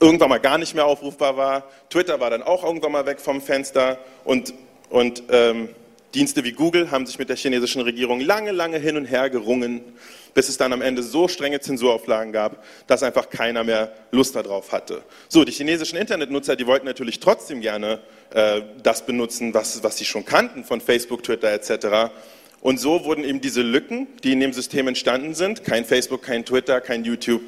irgendwann 0.00 0.28
mal 0.28 0.38
gar 0.38 0.58
nicht 0.58 0.74
mehr 0.74 0.86
aufrufbar 0.86 1.36
war. 1.36 1.64
Twitter 1.90 2.20
war 2.20 2.30
dann 2.30 2.42
auch 2.42 2.64
irgendwann 2.64 2.92
mal 2.92 3.06
weg 3.06 3.20
vom 3.20 3.40
Fenster 3.40 3.98
und, 4.24 4.54
und 4.90 5.22
ähm, 5.30 5.68
Dienste 6.14 6.44
wie 6.44 6.52
Google 6.52 6.90
haben 6.90 7.06
sich 7.06 7.18
mit 7.18 7.28
der 7.28 7.36
chinesischen 7.36 7.82
Regierung 7.82 8.20
lange, 8.20 8.52
lange 8.52 8.78
hin 8.78 8.96
und 8.96 9.06
her 9.06 9.30
gerungen, 9.30 9.82
bis 10.32 10.48
es 10.48 10.56
dann 10.56 10.72
am 10.72 10.80
Ende 10.80 11.02
so 11.02 11.26
strenge 11.26 11.60
Zensurauflagen 11.60 12.32
gab, 12.32 12.64
dass 12.86 13.02
einfach 13.02 13.30
keiner 13.30 13.64
mehr 13.64 13.92
Lust 14.12 14.36
darauf 14.36 14.70
hatte. 14.70 15.02
So, 15.28 15.44
die 15.44 15.52
chinesischen 15.52 15.98
Internetnutzer, 15.98 16.54
die 16.54 16.66
wollten 16.66 16.86
natürlich 16.86 17.18
trotzdem 17.18 17.60
gerne 17.60 18.00
äh, 18.32 18.62
das 18.82 19.06
benutzen, 19.06 19.54
was, 19.54 19.82
was 19.82 19.96
sie 19.98 20.04
schon 20.04 20.24
kannten 20.24 20.64
von 20.64 20.80
Facebook, 20.80 21.22
Twitter 21.24 21.52
etc. 21.52 22.12
Und 22.60 22.78
so 22.78 23.04
wurden 23.04 23.24
eben 23.24 23.40
diese 23.40 23.62
Lücken, 23.62 24.06
die 24.22 24.32
in 24.32 24.40
dem 24.40 24.52
System 24.52 24.88
entstanden 24.88 25.34
sind, 25.34 25.64
kein 25.64 25.84
Facebook, 25.84 26.22
kein 26.22 26.44
Twitter, 26.44 26.80
kein 26.80 27.04
YouTube, 27.04 27.42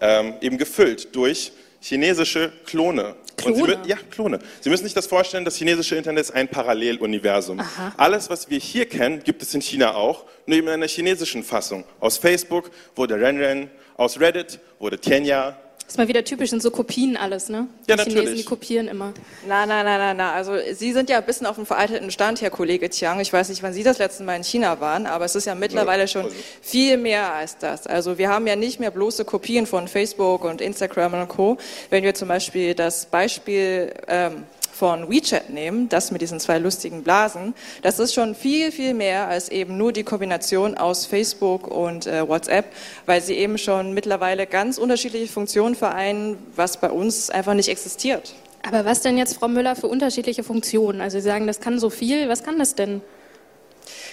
ähm, 0.00 0.34
eben 0.40 0.56
gefüllt 0.56 1.14
durch 1.16 1.52
chinesische 1.80 2.52
Klone. 2.64 3.16
Klone? 3.38 3.78
Sie, 3.82 3.88
ja, 3.88 3.96
Klone. 4.10 4.38
Sie 4.60 4.68
müssen 4.68 4.84
sich 4.84 4.94
das 4.94 5.06
vorstellen, 5.06 5.44
das 5.44 5.56
chinesische 5.56 5.96
Internet 5.96 6.22
ist 6.22 6.30
ein 6.32 6.48
Paralleluniversum. 6.48 7.60
Aha. 7.60 7.92
Alles, 7.96 8.28
was 8.28 8.50
wir 8.50 8.58
hier 8.58 8.86
kennen, 8.86 9.22
gibt 9.24 9.42
es 9.42 9.54
in 9.54 9.62
China 9.62 9.94
auch, 9.94 10.24
nur 10.46 10.58
eben 10.58 10.66
in 10.68 10.74
einer 10.74 10.88
chinesischen 10.88 11.42
Fassung. 11.42 11.84
Aus 12.00 12.18
Facebook 12.18 12.70
wurde 12.94 13.20
Renren, 13.20 13.70
aus 13.96 14.20
Reddit 14.20 14.60
wurde 14.78 14.98
Tianya, 14.98 15.56
das 15.88 15.94
ist 15.94 15.98
mal 16.00 16.08
wieder 16.08 16.22
typisch, 16.22 16.50
sind 16.50 16.60
so 16.60 16.70
Kopien 16.70 17.16
alles, 17.16 17.48
ne? 17.48 17.66
Die 17.86 17.90
ja, 17.90 17.96
natürlich. 17.96 18.18
Chinesen, 18.18 18.36
die 18.36 18.44
kopieren 18.44 18.88
immer. 18.88 19.14
Nein, 19.46 19.70
nein, 19.70 19.86
nein, 19.86 19.98
nein, 19.98 20.16
nein. 20.18 20.34
Also 20.34 20.52
Sie 20.74 20.92
sind 20.92 21.08
ja 21.08 21.16
ein 21.16 21.24
bisschen 21.24 21.46
auf 21.46 21.56
dem 21.56 21.64
veralteten 21.64 22.10
Stand, 22.10 22.42
Herr 22.42 22.50
Kollege 22.50 22.90
Chiang. 22.90 23.20
Ich 23.20 23.32
weiß 23.32 23.48
nicht, 23.48 23.62
wann 23.62 23.72
Sie 23.72 23.82
das 23.82 23.96
letzte 23.96 24.22
Mal 24.22 24.36
in 24.36 24.44
China 24.44 24.82
waren, 24.82 25.06
aber 25.06 25.24
es 25.24 25.34
ist 25.34 25.46
ja 25.46 25.54
mittlerweile 25.54 26.06
schon 26.06 26.26
also 26.26 26.36
viel 26.60 26.98
mehr 26.98 27.32
als 27.32 27.56
das. 27.56 27.86
Also 27.86 28.18
wir 28.18 28.28
haben 28.28 28.46
ja 28.46 28.54
nicht 28.54 28.80
mehr 28.80 28.90
bloße 28.90 29.24
Kopien 29.24 29.64
von 29.64 29.88
Facebook 29.88 30.44
und 30.44 30.60
Instagram 30.60 31.14
und 31.14 31.28
Co. 31.28 31.56
Wenn 31.88 32.04
wir 32.04 32.12
zum 32.12 32.28
Beispiel 32.28 32.74
das 32.74 33.06
Beispiel 33.06 33.94
ähm, 34.08 34.44
von 34.78 35.10
WeChat 35.10 35.50
nehmen, 35.50 35.88
das 35.88 36.12
mit 36.12 36.22
diesen 36.22 36.38
zwei 36.38 36.58
lustigen 36.58 37.02
Blasen, 37.02 37.54
das 37.82 37.98
ist 37.98 38.14
schon 38.14 38.36
viel, 38.36 38.70
viel 38.70 38.94
mehr 38.94 39.26
als 39.26 39.48
eben 39.48 39.76
nur 39.76 39.92
die 39.92 40.04
Kombination 40.04 40.76
aus 40.76 41.04
Facebook 41.04 41.66
und 41.66 42.06
äh, 42.06 42.28
WhatsApp, 42.28 42.66
weil 43.04 43.20
sie 43.20 43.34
eben 43.34 43.58
schon 43.58 43.92
mittlerweile 43.92 44.46
ganz 44.46 44.78
unterschiedliche 44.78 45.32
Funktionen 45.32 45.74
vereinen, 45.74 46.38
was 46.54 46.76
bei 46.76 46.90
uns 46.90 47.28
einfach 47.28 47.54
nicht 47.54 47.68
existiert. 47.68 48.34
Aber 48.62 48.84
was 48.84 49.00
denn 49.00 49.18
jetzt, 49.18 49.36
Frau 49.38 49.48
Müller, 49.48 49.74
für 49.74 49.88
unterschiedliche 49.88 50.44
Funktionen? 50.44 51.00
Also 51.00 51.18
Sie 51.18 51.24
sagen, 51.24 51.46
das 51.48 51.58
kann 51.60 51.80
so 51.80 51.90
viel, 51.90 52.28
was 52.28 52.44
kann 52.44 52.58
das 52.58 52.74
denn? 52.74 53.00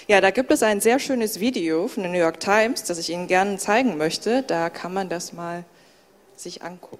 Ja, 0.08 0.20
da 0.20 0.30
gibt 0.30 0.50
es 0.50 0.62
ein 0.62 0.80
sehr 0.80 0.98
schönes 0.98 1.38
Video 1.38 1.86
von 1.86 2.02
der 2.02 2.10
New 2.10 2.18
York 2.18 2.40
Times, 2.40 2.82
das 2.84 2.98
ich 2.98 3.10
Ihnen 3.10 3.28
gerne 3.28 3.58
zeigen 3.58 3.98
möchte. 3.98 4.42
Da 4.42 4.70
kann 4.70 4.92
man 4.92 5.08
das 5.08 5.32
mal 5.32 5.64
sich 6.36 6.62
angucken. 6.62 6.98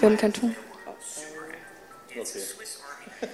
Wir 0.00 0.08
haben 0.08 0.16
kein 0.16 0.32
Ton. 0.32 0.54
Okay. 2.18 2.40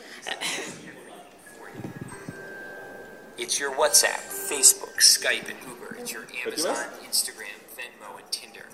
It's 3.36 3.58
your 3.58 3.72
WhatsApp, 3.72 4.22
Facebook, 4.48 4.94
Skype, 5.00 5.50
and 5.50 5.58
Uber. 5.68 5.96
It's 5.98 6.12
your 6.12 6.22
Amazon, 6.46 6.76
Instagram, 7.02 7.58
Venmo, 7.76 8.16
and 8.16 8.30
Tinder. 8.30 8.64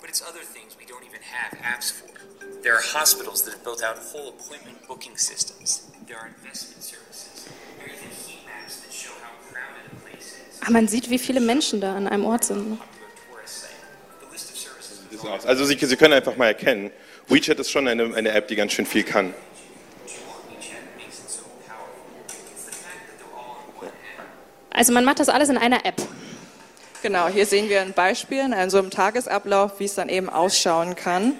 But 0.00 0.10
it's 0.10 0.20
other 0.20 0.40
things 0.40 0.76
we 0.76 0.84
don't 0.84 1.04
even 1.04 1.20
have 1.22 1.56
apps 1.60 1.92
for. 1.92 2.08
There 2.62 2.74
are 2.74 2.82
hospitals 2.82 3.42
that 3.42 3.54
have 3.54 3.62
built 3.62 3.82
out 3.82 3.96
whole 3.96 4.30
appointment 4.30 4.86
booking 4.88 5.16
systems. 5.16 5.88
There 6.08 6.18
are 6.18 6.26
investment 6.26 6.82
services. 6.82 7.48
There 7.78 7.86
are 7.86 7.90
even 7.90 8.08
heat 8.26 8.44
maps 8.44 8.80
that 8.80 8.92
show 8.92 9.12
how 9.22 9.30
crowded 9.50 9.86
a 9.92 9.96
place 10.02 10.34
is. 10.34 10.60
Ah, 10.66 10.70
man 10.70 10.88
sieht, 10.88 11.08
wie 11.10 11.18
viele 11.18 11.40
Menschen 11.40 11.80
da 11.80 11.94
an 11.94 12.08
einem 12.08 12.24
Ort 12.24 12.44
sind. 12.44 12.78
Also 15.46 15.64
Sie, 15.64 15.78
Sie 15.80 15.96
können 15.96 16.14
einfach 16.14 16.36
mal 16.36 16.46
erkennen, 16.46 16.90
WeChat 17.28 17.58
ist 17.58 17.70
schon 17.70 17.86
eine, 17.88 18.14
eine 18.14 18.30
App, 18.30 18.48
die 18.48 18.56
ganz 18.56 18.72
schön 18.72 18.86
viel 18.86 19.04
kann. 19.04 19.34
Also 24.70 24.92
man 24.92 25.04
macht 25.04 25.20
das 25.20 25.28
alles 25.28 25.48
in 25.48 25.58
einer 25.58 25.84
App. 25.84 25.96
Genau, 27.02 27.28
hier 27.28 27.46
sehen 27.46 27.68
wir 27.68 27.80
ein 27.80 27.92
Beispiel 27.92 28.40
in 28.40 28.70
so 28.70 28.78
einem 28.78 28.90
Tagesablauf, 28.90 29.78
wie 29.78 29.84
es 29.84 29.94
dann 29.94 30.08
eben 30.08 30.28
ausschauen 30.28 30.96
kann 30.96 31.34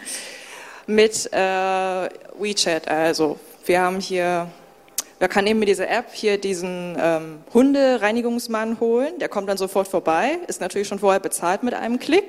mit 0.88 1.30
äh, 1.32 2.08
WeChat, 2.38 2.88
also 2.88 3.38
wir 3.66 3.80
haben 3.80 4.00
hier, 4.00 4.50
man 5.20 5.28
kann 5.28 5.46
eben 5.46 5.58
mit 5.58 5.68
dieser 5.68 5.88
App 5.90 6.06
hier 6.12 6.38
diesen 6.38 6.96
ähm, 6.98 7.40
Hundereinigungsmann 7.52 8.80
holen, 8.80 9.18
der 9.18 9.28
kommt 9.28 9.50
dann 9.50 9.58
sofort 9.58 9.86
vorbei, 9.86 10.38
ist 10.46 10.62
natürlich 10.62 10.88
schon 10.88 10.98
vorher 10.98 11.20
bezahlt 11.20 11.62
mit 11.62 11.74
einem 11.74 11.98
Klick. 11.98 12.24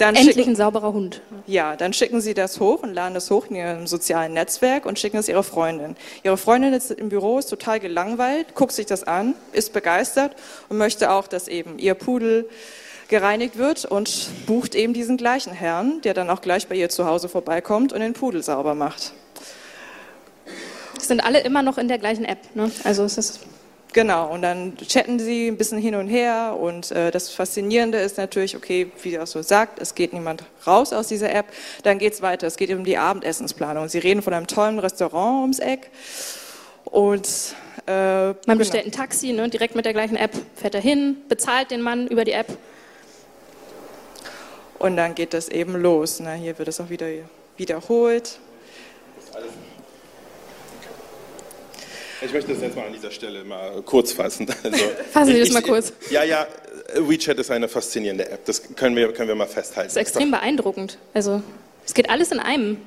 Dann 0.00 0.14
Endlich 0.14 0.46
ein 0.46 0.56
sauberer 0.56 0.94
Hund. 0.94 1.20
Ja, 1.46 1.76
dann 1.76 1.92
schicken 1.92 2.22
Sie 2.22 2.32
das 2.32 2.58
hoch 2.58 2.82
und 2.82 2.94
laden 2.94 3.12
das 3.12 3.30
hoch 3.30 3.48
in 3.50 3.56
Ihrem 3.56 3.86
sozialen 3.86 4.32
Netzwerk 4.32 4.86
und 4.86 4.98
schicken 4.98 5.18
es 5.18 5.28
Ihrer 5.28 5.42
Freundin. 5.42 5.94
Ihre 6.22 6.38
Freundin 6.38 6.72
ist 6.72 6.90
im 6.90 7.10
Büro, 7.10 7.38
ist 7.38 7.50
total 7.50 7.80
gelangweilt, 7.80 8.54
guckt 8.54 8.72
sich 8.72 8.86
das 8.86 9.04
an, 9.04 9.34
ist 9.52 9.74
begeistert 9.74 10.36
und 10.70 10.78
möchte 10.78 11.10
auch, 11.10 11.26
dass 11.26 11.48
eben 11.48 11.78
ihr 11.78 11.92
Pudel 11.92 12.48
gereinigt 13.08 13.58
wird 13.58 13.84
und 13.84 14.30
bucht 14.46 14.74
eben 14.74 14.94
diesen 14.94 15.18
gleichen 15.18 15.52
Herrn, 15.52 16.00
der 16.00 16.14
dann 16.14 16.30
auch 16.30 16.40
gleich 16.40 16.66
bei 16.66 16.76
ihr 16.76 16.88
zu 16.88 17.04
Hause 17.04 17.28
vorbeikommt 17.28 17.92
und 17.92 18.00
den 18.00 18.14
Pudel 18.14 18.42
sauber 18.42 18.74
macht. 18.74 19.12
Sind 20.98 21.20
alle 21.20 21.40
immer 21.40 21.62
noch 21.62 21.76
in 21.76 21.88
der 21.88 21.98
gleichen 21.98 22.24
App, 22.24 22.38
ne? 22.54 22.70
Also 22.84 23.04
es 23.04 23.18
ist 23.18 23.40
Genau, 23.92 24.32
und 24.32 24.42
dann 24.42 24.76
chatten 24.76 25.18
sie 25.18 25.48
ein 25.48 25.56
bisschen 25.56 25.78
hin 25.78 25.96
und 25.96 26.06
her 26.06 26.56
und 26.58 26.92
äh, 26.92 27.10
das 27.10 27.30
Faszinierende 27.30 27.98
ist 27.98 28.18
natürlich, 28.18 28.56
okay, 28.56 28.92
wie 29.02 29.14
er 29.14 29.26
so 29.26 29.42
sagt, 29.42 29.80
es 29.80 29.96
geht 29.96 30.12
niemand 30.12 30.44
raus 30.64 30.92
aus 30.92 31.08
dieser 31.08 31.34
App, 31.34 31.46
dann 31.82 31.98
geht 31.98 32.12
es 32.12 32.22
weiter, 32.22 32.46
es 32.46 32.56
geht 32.56 32.70
um 32.70 32.84
die 32.84 32.98
Abendessensplanung. 32.98 33.88
Sie 33.88 33.98
reden 33.98 34.22
von 34.22 34.32
einem 34.32 34.46
tollen 34.46 34.78
Restaurant 34.78 35.42
ums 35.42 35.58
Eck 35.58 35.90
und 36.84 37.26
äh, 37.86 37.92
man 37.92 38.36
genau. 38.44 38.58
bestellt 38.58 38.86
ein 38.86 38.92
Taxi, 38.92 39.32
ne, 39.32 39.48
direkt 39.48 39.74
mit 39.74 39.84
der 39.84 39.92
gleichen 39.92 40.16
App, 40.16 40.32
fährt 40.54 40.76
er 40.76 40.80
hin, 40.80 41.16
bezahlt 41.28 41.72
den 41.72 41.82
Mann 41.82 42.06
über 42.06 42.24
die 42.24 42.32
App. 42.32 42.46
Und 44.78 44.96
dann 44.96 45.14
geht 45.14 45.34
das 45.34 45.48
eben 45.48 45.76
los. 45.76 46.20
Ne? 46.20 46.34
Hier 46.34 46.58
wird 46.58 46.68
es 46.68 46.80
auch 46.80 46.88
wieder 46.88 47.06
wiederholt. 47.56 48.38
Ich 52.22 52.32
möchte 52.32 52.52
das 52.52 52.60
jetzt 52.60 52.76
mal 52.76 52.86
an 52.86 52.92
dieser 52.92 53.10
Stelle 53.10 53.44
mal 53.44 53.82
kurz 53.82 54.12
fassen. 54.12 54.46
Also, 54.62 54.84
Fassen 55.12 55.32
Sie 55.32 55.40
das 55.40 55.50
mal 55.50 55.62
kurz. 55.62 55.92
Ja, 56.10 56.22
ja, 56.22 56.46
WeChat 56.94 57.38
ist 57.38 57.50
eine 57.50 57.68
faszinierende 57.68 58.28
App. 58.28 58.44
Das 58.44 58.74
können 58.74 58.94
wir, 58.94 59.12
können 59.12 59.28
wir 59.28 59.34
mal 59.34 59.46
festhalten. 59.46 59.88
Das 59.88 59.96
ist 59.96 59.96
extrem 59.96 60.30
beeindruckend. 60.30 60.98
Also, 61.14 61.42
es 61.86 61.94
geht 61.94 62.10
alles 62.10 62.30
in 62.30 62.38
einem. 62.40 62.78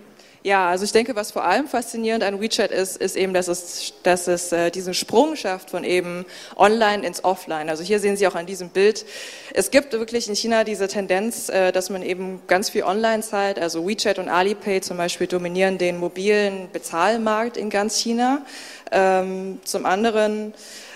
Ja, 0.46 0.70
also 0.70 0.84
ich 0.84 0.92
denke, 0.92 1.16
was 1.16 1.32
vor 1.32 1.46
allem 1.46 1.70
faszinierend 1.70 2.22
an 2.22 2.42
WeChat 2.42 2.70
ist, 2.70 2.98
ist 2.98 3.16
eben, 3.16 3.34
dass 3.34 3.48
es, 3.48 3.94
dass 4.04 4.28
es 4.28 4.52
äh, 4.52 4.72
diesen 4.72 4.94
Sprung 4.94 5.38
schafft 5.38 5.70
von 5.70 5.86
eben 5.86 6.26
online 6.58 7.08
ins 7.08 7.24
Offline. 7.24 7.70
Also 7.70 7.82
hier 7.82 8.02
sehen 8.02 8.18
Sie 8.18 8.28
auch 8.28 8.36
an 8.36 8.46
diesem 8.46 8.68
Bild, 8.68 9.06
es 9.54 9.72
gibt 9.72 9.94
wirklich 9.94 10.28
in 10.28 10.36
China 10.36 10.66
diese 10.66 10.90
Tendenz, 10.90 11.48
äh, 11.48 11.72
dass 11.72 11.90
man 11.90 12.04
eben 12.04 12.42
ganz 12.48 12.70
viel 12.70 12.84
online 12.84 13.24
zahlt. 13.24 13.58
Also 13.58 13.88
WeChat 13.88 14.20
und 14.20 14.28
Alipay 14.28 14.82
zum 14.82 14.98
Beispiel 14.98 15.28
dominieren 15.28 15.78
den 15.78 15.98
mobilen 15.98 16.68
Bezahlmarkt 16.74 17.56
in 17.56 17.70
ganz 17.70 17.98
China. 17.98 18.46
Ähm, 18.92 19.62
zum 19.64 19.86
anderen 19.86 20.54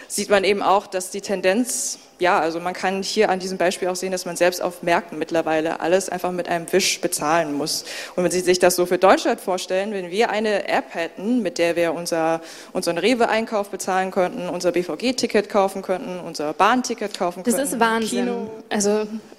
sieht 0.07 0.29
man 0.29 0.43
eben 0.43 0.61
auch, 0.61 0.87
dass 0.87 1.11
die 1.11 1.21
Tendenz 1.21 1.99
ja, 2.19 2.39
also 2.39 2.59
man 2.59 2.73
kann 2.73 3.03
hier 3.03 3.29
an 3.29 3.39
diesem 3.39 3.57
Beispiel 3.57 3.87
auch 3.87 3.95
sehen, 3.95 4.11
dass 4.11 4.25
man 4.25 4.35
selbst 4.35 4.61
auf 4.61 4.81
Märkten 4.81 5.19
mittlerweile 5.19 5.79
alles 5.79 6.09
einfach 6.09 6.31
mit 6.31 6.47
einem 6.47 6.71
Wisch 6.71 6.99
bezahlen 6.99 7.53
muss. 7.53 7.85
Und 8.15 8.23
wenn 8.23 8.31
Sie 8.31 8.39
sich 8.39 8.59
das 8.59 8.75
so 8.75 8.85
für 8.85 8.97
Deutschland 8.97 9.39
vorstellen, 9.39 9.91
wenn 9.91 10.09
wir 10.09 10.29
eine 10.29 10.67
App 10.67 10.93
hätten, 10.95 11.41
mit 11.41 11.57
der 11.57 11.75
wir 11.75 11.93
unser, 11.93 12.41
unseren 12.73 12.97
Rewe-Einkauf 12.97 13.69
bezahlen 13.69 14.11
könnten, 14.11 14.49
unser 14.49 14.71
BVG-Ticket 14.71 15.49
kaufen 15.49 15.81
könnten, 15.81 16.19
unser 16.19 16.53
Bahnticket 16.53 17.17
kaufen 17.17 17.43
könnten. 17.43 17.59
Das 17.59 17.71
ist 17.73 17.79
Wahnsinn. 17.79 18.25
Kino, 18.25 18.49
also, 18.69 18.89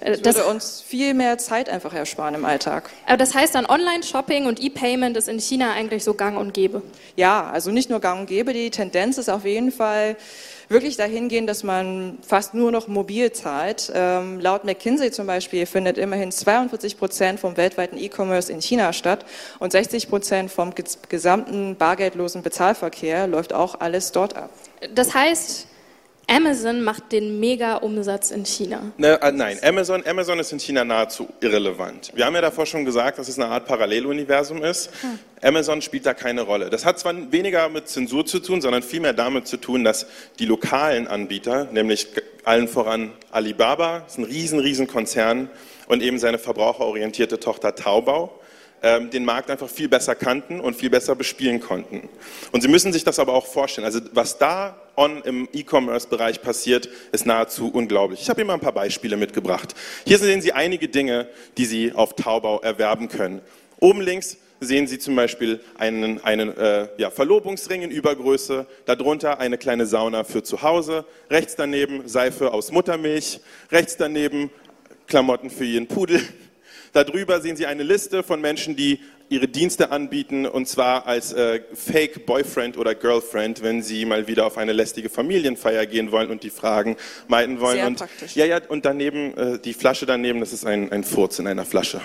äh, 0.01 0.13
das, 0.13 0.23
das 0.23 0.37
würde 0.37 0.51
uns 0.51 0.85
viel 0.87 1.15
mehr 1.15 1.39
Zeit 1.39 1.69
einfach 1.69 1.93
ersparen 1.93 2.35
im 2.35 2.45
Alltag. 2.45 2.91
Aber 3.07 3.17
das 3.17 3.35
heißt 3.35 3.55
dann 3.55 3.67
Online-Shopping 3.67 4.47
und 4.47 4.61
E-Payment 4.61 5.17
ist 5.17 5.29
in 5.29 5.41
China 5.41 5.73
eigentlich 5.73 6.05
so 6.05 6.15
gang 6.15 6.39
und 6.39 6.55
gäbe? 6.55 6.83
Ja, 7.17 7.51
also 7.51 7.71
nicht 7.71 7.91
nur 7.91 8.01
gang 8.01 8.21
und 8.21 8.27
gäbe, 8.27 8.53
die 8.53 8.71
Tendenz 8.71 9.19
ist 9.19 9.29
auf 9.29 9.45
jeden 9.45 9.73
Fall, 9.73 10.17
wirklich 10.69 10.97
dahin 10.97 11.29
gehen, 11.29 11.47
dass 11.47 11.63
man 11.63 12.19
fast 12.27 12.55
nur 12.55 12.71
noch 12.71 12.89
mobil 12.89 13.33
zahlt. 13.33 13.91
Ähm, 13.95 14.41
laut 14.41 14.65
McKinsey 14.65 15.11
zum 15.11 15.27
Beispiel 15.27 15.67
findet 15.67 15.99
immerhin 15.99 16.33
42 16.33 16.99
Prozent 16.99 17.41
vom 17.41 17.57
weltweiten 17.57 17.99
E-Commerce 17.99 18.53
in 18.53 18.61
China 18.61 18.93
statt 18.93 19.25
und 19.59 19.73
60 19.73 20.09
Prozent 20.09 20.51
vom 20.51 20.73
gesamten 21.09 21.77
bargeldlosen 21.77 22.43
Bezahlverkehr 22.43 23.27
läuft 23.27 23.53
auch 23.53 23.81
alles 23.81 24.13
dort 24.13 24.37
ab. 24.37 24.51
Das 24.95 25.15
heißt, 25.15 25.67
Amazon 26.31 26.83
macht 26.83 27.11
den 27.13 27.41
Mega-Umsatz 27.41 28.31
in 28.31 28.45
China. 28.45 28.93
Ne, 28.99 29.21
äh, 29.23 29.33
nein, 29.33 29.59
Amazon, 29.63 30.05
Amazon 30.07 30.39
ist 30.39 30.53
in 30.53 30.61
China 30.61 30.85
nahezu 30.85 31.27
irrelevant. 31.41 32.13
Wir 32.15 32.27
haben 32.27 32.35
ja 32.35 32.43
davor 32.43 32.67
schon 32.67 32.85
gesagt, 32.85 33.19
dass 33.19 33.29
es 33.29 33.39
eine 33.39 33.49
Art 33.49 33.65
Paralleluniversum 33.67 34.63
ist. 34.63 34.91
Hm. 35.01 35.19
Amazon 35.43 35.81
spielt 35.81 36.05
da 36.05 36.13
keine 36.13 36.43
Rolle. 36.43 36.69
Das 36.69 36.85
hat 36.85 36.99
zwar 36.99 37.15
weniger 37.33 37.71
mit 37.71 37.89
Zensur 37.89 38.27
zu 38.27 38.41
tun, 38.41 38.61
sondern 38.61 38.83
vielmehr 38.83 39.15
damit 39.15 39.49
zu 39.49 39.57
tun, 39.57 39.85
dass 39.85 40.07
die 40.39 40.45
lokalen 40.45 41.09
Anbieter, 41.09 41.69
nämlich 41.73 42.09
allen 42.45 42.69
voran 42.69 43.13
Alibaba, 43.31 44.05
ist 44.07 44.19
ein 44.19 44.25
riesen, 44.25 44.59
riesen 44.59 44.87
Konzern 44.87 45.49
und 45.87 46.03
eben 46.03 46.19
seine 46.19 46.39
verbraucherorientierte 46.39 47.41
Tochter 47.41 47.75
Taobao, 47.75 48.38
den 48.81 49.25
Markt 49.25 49.51
einfach 49.51 49.69
viel 49.69 49.89
besser 49.89 50.15
kannten 50.15 50.61
und 50.61 50.77
viel 50.77 50.91
besser 50.91 51.17
bespielen 51.17 51.61
konnten. 51.61 52.09
Und 52.53 52.61
Sie 52.61 52.69
müssen 52.69 52.93
sich 52.93 53.03
das 53.03 53.19
aber 53.19 53.35
auch 53.35 53.47
vorstellen. 53.47 53.85
Also 53.85 54.01
was 54.13 54.39
da 54.39 54.77
on 54.97 55.23
im 55.23 55.49
E-Commerce-Bereich 55.53 56.43
passiert, 56.43 56.89
ist 57.13 57.27
nahezu 57.27 57.71
unglaublich. 57.73 58.21
Ich 58.21 58.31
habe 58.31 58.41
Ihnen 58.41 58.49
mal 58.49 58.55
ein 58.55 58.61
paar 58.61 58.73
Beispiele 58.73 59.17
mitgebracht. 59.17 59.75
Hier 60.07 60.19
sehen 60.19 60.43
Sie 60.43 60.53
einige 60.53 60.89
Dinge, 60.89 61.29
die 61.57 61.65
Sie 61.65 61.93
auf 61.93 62.15
Taubau 62.15 62.61
erwerben 62.61 63.09
können. 63.09 63.41
Oben 63.81 64.01
links 64.01 64.39
sehen 64.61 64.87
Sie 64.87 64.99
zum 64.99 65.15
Beispiel 65.15 65.61
einen, 65.79 66.23
einen 66.25 66.57
äh, 66.57 66.89
ja, 66.99 67.11
Verlobungsring 67.11 67.83
in 67.83 67.91
Übergröße, 67.91 68.67
darunter 68.87 69.39
eine 69.39 69.57
kleine 69.57 69.87
Sauna 69.87 70.25
für 70.25 70.43
zu 70.43 70.63
Hause, 70.63 71.05
rechts 71.31 71.55
daneben 71.57 72.09
Seife 72.09 72.53
aus 72.53 72.73
Muttermilch, 72.73 73.41
rechts 73.71 73.97
daneben 73.97 74.51
Klamotten 75.07 75.51
für 75.51 75.65
Ihren 75.65 75.87
Pudel, 75.87 76.21
Darüber 76.93 77.41
sehen 77.41 77.57
Sie 77.57 77.67
eine 77.67 77.83
Liste 77.83 78.23
von 78.23 78.41
Menschen, 78.41 78.77
die 78.77 79.01
ihre 79.29 79.49
Dienste 79.49 79.91
anbieten, 79.91 80.47
und 80.47 80.69
zwar 80.69 81.07
als 81.07 81.33
äh, 81.33 81.61
Fake 81.75 82.25
Boyfriend 82.27 82.79
oder 82.79 82.95
Girlfriend, 82.95 83.63
wenn 83.63 83.83
sie 83.83 84.05
mal 84.05 84.27
wieder 84.27 84.47
auf 84.47 84.57
eine 84.57 84.73
lästige 84.73 85.11
Familienfeier 85.11 85.87
gehen 85.87 86.13
wollen 86.13 86.31
und 86.31 86.43
die 86.43 86.51
Fragen 86.51 86.97
meiden 87.27 87.61
wollen. 87.61 87.77
Sehr 87.77 87.87
und, 87.87 87.99
praktisch. 87.99 88.37
Ja, 88.37 88.47
ja, 88.47 88.61
und 88.69 88.85
daneben, 88.85 89.37
äh, 89.37 89.59
die 89.59 89.75
Flasche 89.75 90.07
daneben, 90.07 90.41
das 90.41 90.53
ist 90.53 90.65
ein, 90.65 90.91
ein 90.93 91.05
Furz 91.05 91.39
in 91.39 91.47
einer 91.47 91.65
Flasche. 91.65 92.01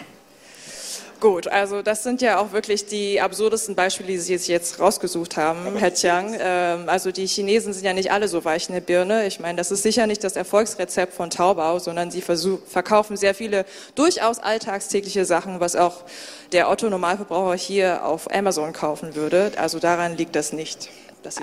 Gut, 1.23 1.47
also 1.47 1.81
das 1.81 2.03
sind 2.03 2.21
ja 2.21 2.37
auch 2.37 2.51
wirklich 2.51 2.85
die 2.85 3.21
absurdesten 3.21 3.75
Beispiele, 3.75 4.09
die 4.09 4.17
Sie 4.17 4.51
jetzt 4.51 4.81
rausgesucht 4.81 5.37
haben, 5.37 5.77
Herr 5.77 5.93
Chiang. 5.93 6.35
Ähm, 6.37 6.89
also 6.89 7.13
die 7.13 7.25
Chinesen 7.27 7.71
sind 7.71 7.85
ja 7.85 7.93
nicht 7.93 8.11
alle 8.11 8.27
so 8.27 8.43
weich 8.43 8.67
in 8.67 8.73
der 8.73 8.81
Birne. 8.81 9.25
Ich 9.25 9.39
meine, 9.39 9.55
das 9.55 9.71
ist 9.71 9.83
sicher 9.83 10.05
nicht 10.05 10.21
das 10.25 10.35
Erfolgsrezept 10.35 11.13
von 11.13 11.29
Taubau, 11.29 11.79
sondern 11.79 12.11
sie 12.11 12.21
verkaufen 12.21 13.15
sehr 13.15 13.33
viele 13.33 13.63
durchaus 13.95 14.39
alltagstägliche 14.39 15.23
Sachen, 15.23 15.61
was 15.61 15.77
auch 15.77 16.03
der 16.51 16.69
Otto-Normalverbraucher 16.69 17.55
hier 17.55 18.03
auf 18.03 18.29
Amazon 18.29 18.73
kaufen 18.73 19.15
würde. 19.15 19.53
Also 19.55 19.79
daran 19.79 20.17
liegt 20.17 20.35
das 20.35 20.51
nicht. 20.51 20.89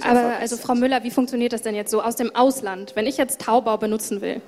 Aber 0.02 0.36
also 0.38 0.58
Frau 0.58 0.74
Müller, 0.74 1.04
wie 1.04 1.10
funktioniert 1.10 1.54
das 1.54 1.62
denn 1.62 1.74
jetzt 1.74 1.90
so 1.90 2.02
aus 2.02 2.16
dem 2.16 2.36
Ausland? 2.36 2.92
Wenn 2.96 3.06
ich 3.06 3.16
jetzt 3.16 3.40
Taubau 3.40 3.78
benutzen 3.78 4.20
will, 4.20 4.42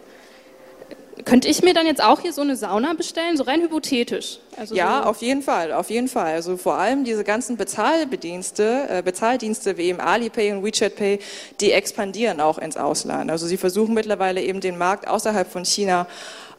könnte 1.24 1.48
ich 1.48 1.62
mir 1.62 1.74
dann 1.74 1.86
jetzt 1.86 2.02
auch 2.02 2.20
hier 2.20 2.32
so 2.32 2.40
eine 2.40 2.56
Sauna 2.56 2.94
bestellen, 2.94 3.36
so 3.36 3.44
rein 3.44 3.60
hypothetisch? 3.62 4.38
Also 4.56 4.74
ja, 4.74 5.02
so 5.02 5.10
auf 5.10 5.22
jeden 5.22 5.42
Fall, 5.42 5.72
auf 5.72 5.90
jeden 5.90 6.08
Fall. 6.08 6.34
Also 6.34 6.56
vor 6.56 6.74
allem 6.74 7.04
diese 7.04 7.24
ganzen 7.24 7.56
Bezahlbedienste, 7.56 8.86
äh, 8.88 9.02
Bezahldienste 9.02 9.76
wie 9.76 9.82
eben 9.82 10.00
Alipay 10.00 10.52
und 10.52 10.64
WeChat 10.64 10.96
Pay, 10.96 11.18
die 11.60 11.72
expandieren 11.72 12.40
auch 12.40 12.58
ins 12.58 12.76
Ausland. 12.76 13.30
Also 13.30 13.46
sie 13.46 13.56
versuchen 13.56 13.94
mittlerweile 13.94 14.42
eben 14.42 14.60
den 14.60 14.78
Markt 14.78 15.06
außerhalb 15.06 15.50
von 15.50 15.64
China 15.64 16.06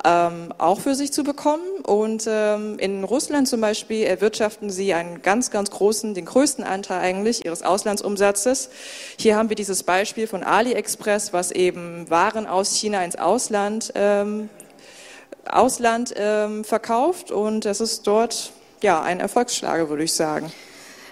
ähm, 0.04 0.54
auch 0.58 0.82
für 0.82 0.96
sich 0.96 1.14
zu 1.14 1.24
bekommen. 1.24 1.64
Und 1.84 2.26
ähm, 2.28 2.78
in 2.80 3.04
Russland 3.04 3.48
zum 3.48 3.62
Beispiel 3.62 4.04
erwirtschaften 4.04 4.70
sie 4.70 4.94
einen 4.94 5.22
ganz, 5.22 5.52
ganz 5.52 5.72
großen, 5.72 6.14
den 6.14 6.26
größten 6.26 6.64
Anteil 6.64 7.00
eigentlich 7.00 7.46
ihres 7.46 7.64
Auslandsumsatzes. 7.64 8.70
Hier 9.18 9.36
haben 9.36 9.50
wir 9.50 9.56
dieses 9.56 9.84
Beispiel 9.84 10.28
von 10.28 10.44
AliExpress, 10.44 11.34
was 11.34 11.52
eben 11.52 12.10
Waren 12.10 12.48
aus 12.48 12.76
China 12.76 13.04
ins 13.04 13.16
Ausland, 13.16 13.92
ähm, 13.96 14.50
Ausland 15.46 16.14
ähm, 16.16 16.64
verkauft. 16.64 17.32
Und 17.32 17.66
das 17.66 17.82
ist 17.82 18.08
dort 18.08 18.52
ja 18.82 19.02
ein 19.02 19.20
Erfolgsschlager, 19.20 19.90
würde 19.90 20.04
ich 20.04 20.14
sagen. 20.14 20.52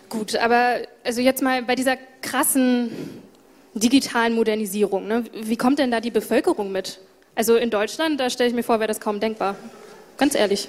Gut, 0.09 0.35
aber 0.35 0.79
also 1.03 1.21
jetzt 1.21 1.41
mal 1.41 1.63
bei 1.63 1.75
dieser 1.75 1.97
krassen 2.21 2.91
digitalen 3.73 4.35
Modernisierung, 4.35 5.07
ne? 5.07 5.23
wie 5.33 5.55
kommt 5.55 5.79
denn 5.79 5.91
da 5.91 6.01
die 6.01 6.11
Bevölkerung 6.11 6.71
mit? 6.71 6.99
Also 7.35 7.55
in 7.55 7.69
Deutschland, 7.69 8.19
da 8.19 8.29
stelle 8.29 8.49
ich 8.49 8.55
mir 8.55 8.63
vor, 8.63 8.79
wäre 8.79 8.89
das 8.89 8.99
kaum 8.99 9.21
denkbar. 9.21 9.55
Ganz 10.17 10.35
ehrlich. 10.35 10.67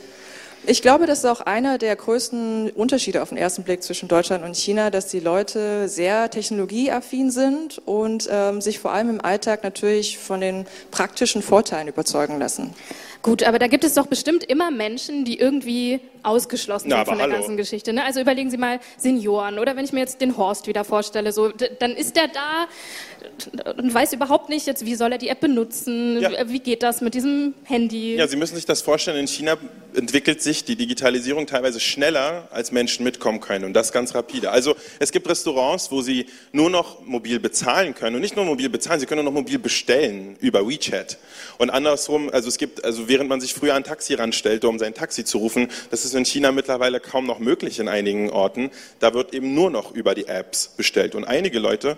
Ich 0.64 0.80
glaube, 0.80 1.06
das 1.06 1.18
ist 1.20 1.24
auch 1.24 1.40
einer 1.40 1.76
der 1.76 1.96
größten 1.96 2.70
Unterschiede 2.70 3.20
auf 3.22 3.30
den 3.30 3.38
ersten 3.38 3.64
Blick 3.64 3.82
zwischen 3.82 4.08
Deutschland 4.08 4.44
und 4.44 4.54
China, 4.56 4.90
dass 4.90 5.08
die 5.08 5.18
Leute 5.18 5.88
sehr 5.88 6.30
technologieaffin 6.30 7.32
sind 7.32 7.82
und 7.84 8.28
ähm, 8.30 8.60
sich 8.60 8.78
vor 8.78 8.92
allem 8.92 9.10
im 9.10 9.20
Alltag 9.20 9.64
natürlich 9.64 10.18
von 10.18 10.40
den 10.40 10.66
praktischen 10.92 11.42
Vorteilen 11.42 11.88
überzeugen 11.88 12.38
lassen. 12.38 12.74
Gut, 13.22 13.42
aber 13.44 13.58
da 13.60 13.68
gibt 13.68 13.84
es 13.84 13.94
doch 13.94 14.06
bestimmt 14.06 14.42
immer 14.44 14.70
Menschen, 14.72 15.24
die 15.24 15.38
irgendwie 15.38 16.00
ausgeschlossen 16.24 16.88
Na, 16.90 16.96
sind 16.98 17.06
von 17.06 17.18
der 17.18 17.26
hallo. 17.26 17.36
ganzen 17.36 17.56
Geschichte. 17.56 17.92
Ne? 17.92 18.04
Also 18.04 18.20
überlegen 18.20 18.50
Sie 18.50 18.56
mal 18.56 18.80
Senioren 18.96 19.58
oder 19.60 19.76
wenn 19.76 19.84
ich 19.84 19.92
mir 19.92 20.00
jetzt 20.00 20.20
den 20.20 20.36
Horst 20.36 20.66
wieder 20.66 20.82
vorstelle, 20.84 21.32
so, 21.32 21.50
dann 21.78 21.92
ist 21.92 22.16
der 22.16 22.28
da 22.28 23.72
und 23.76 23.94
weiß 23.94 24.12
überhaupt 24.12 24.48
nicht, 24.48 24.66
jetzt, 24.66 24.84
wie 24.84 24.96
soll 24.96 25.12
er 25.12 25.18
die 25.18 25.28
App 25.28 25.38
benutzen, 25.40 26.20
Ja. 26.20 26.30
wie 26.48 26.58
geht 26.58 26.82
das 26.82 27.00
mit 27.00 27.14
diesem 27.14 27.54
Handy. 27.64 28.16
Ja, 28.16 28.26
Sie 28.26 28.36
müssen 28.36 28.56
sich 28.56 28.66
das 28.66 28.82
vorstellen, 28.82 29.18
in 29.18 29.28
China 29.28 29.56
entwickelt 29.96 30.42
sich 30.42 30.64
die 30.64 30.76
Digitalisierung 30.76 31.46
teilweise 31.46 31.80
schneller, 31.80 32.48
als 32.50 32.72
Menschen 32.72 33.04
mitkommen 33.04 33.40
können 33.40 33.64
und 33.64 33.74
das 33.74 33.92
ganz 33.92 34.14
rapide. 34.14 34.50
Also 34.50 34.76
es 34.98 35.12
gibt 35.12 35.28
Restaurants, 35.28 35.90
wo 35.90 36.02
Sie 36.02 36.26
nur 36.52 36.70
noch 36.70 37.04
mobil 37.04 37.40
bezahlen 37.40 37.94
können 37.94 38.16
und 38.16 38.22
nicht 38.22 38.36
nur 38.36 38.44
mobil 38.44 38.68
bezahlen, 38.68 39.00
Sie 39.00 39.06
können 39.06 39.20
auch 39.20 39.32
noch 39.32 39.32
mobil 39.32 39.58
bestellen 39.58 40.36
über 40.40 40.66
WeChat. 40.68 41.18
Und 41.58 41.70
andersrum, 41.70 42.30
also 42.30 42.48
es 42.48 42.58
gibt, 42.58 42.84
also 42.84 43.08
während 43.08 43.28
man 43.28 43.40
sich 43.40 43.54
früher 43.54 43.74
ein 43.74 43.84
Taxi 43.84 44.14
ranstellte, 44.14 44.68
um 44.68 44.78
sein 44.78 44.94
Taxi 44.94 45.24
zu 45.24 45.38
rufen, 45.38 45.68
das 45.90 46.04
ist 46.04 46.14
in 46.14 46.24
China 46.24 46.52
mittlerweile 46.52 47.00
kaum 47.00 47.26
noch 47.26 47.38
möglich 47.38 47.78
in 47.78 47.88
einigen 47.88 48.30
Orten. 48.30 48.70
Da 49.00 49.14
wird 49.14 49.34
eben 49.34 49.54
nur 49.54 49.70
noch 49.70 49.92
über 49.92 50.14
die 50.14 50.26
Apps 50.26 50.68
bestellt 50.76 51.14
und 51.14 51.24
einige 51.24 51.58
Leute, 51.58 51.96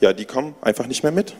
ja, 0.00 0.12
die 0.12 0.24
kommen 0.24 0.54
einfach 0.60 0.86
nicht 0.86 1.02
mehr 1.02 1.12
mit. 1.12 1.34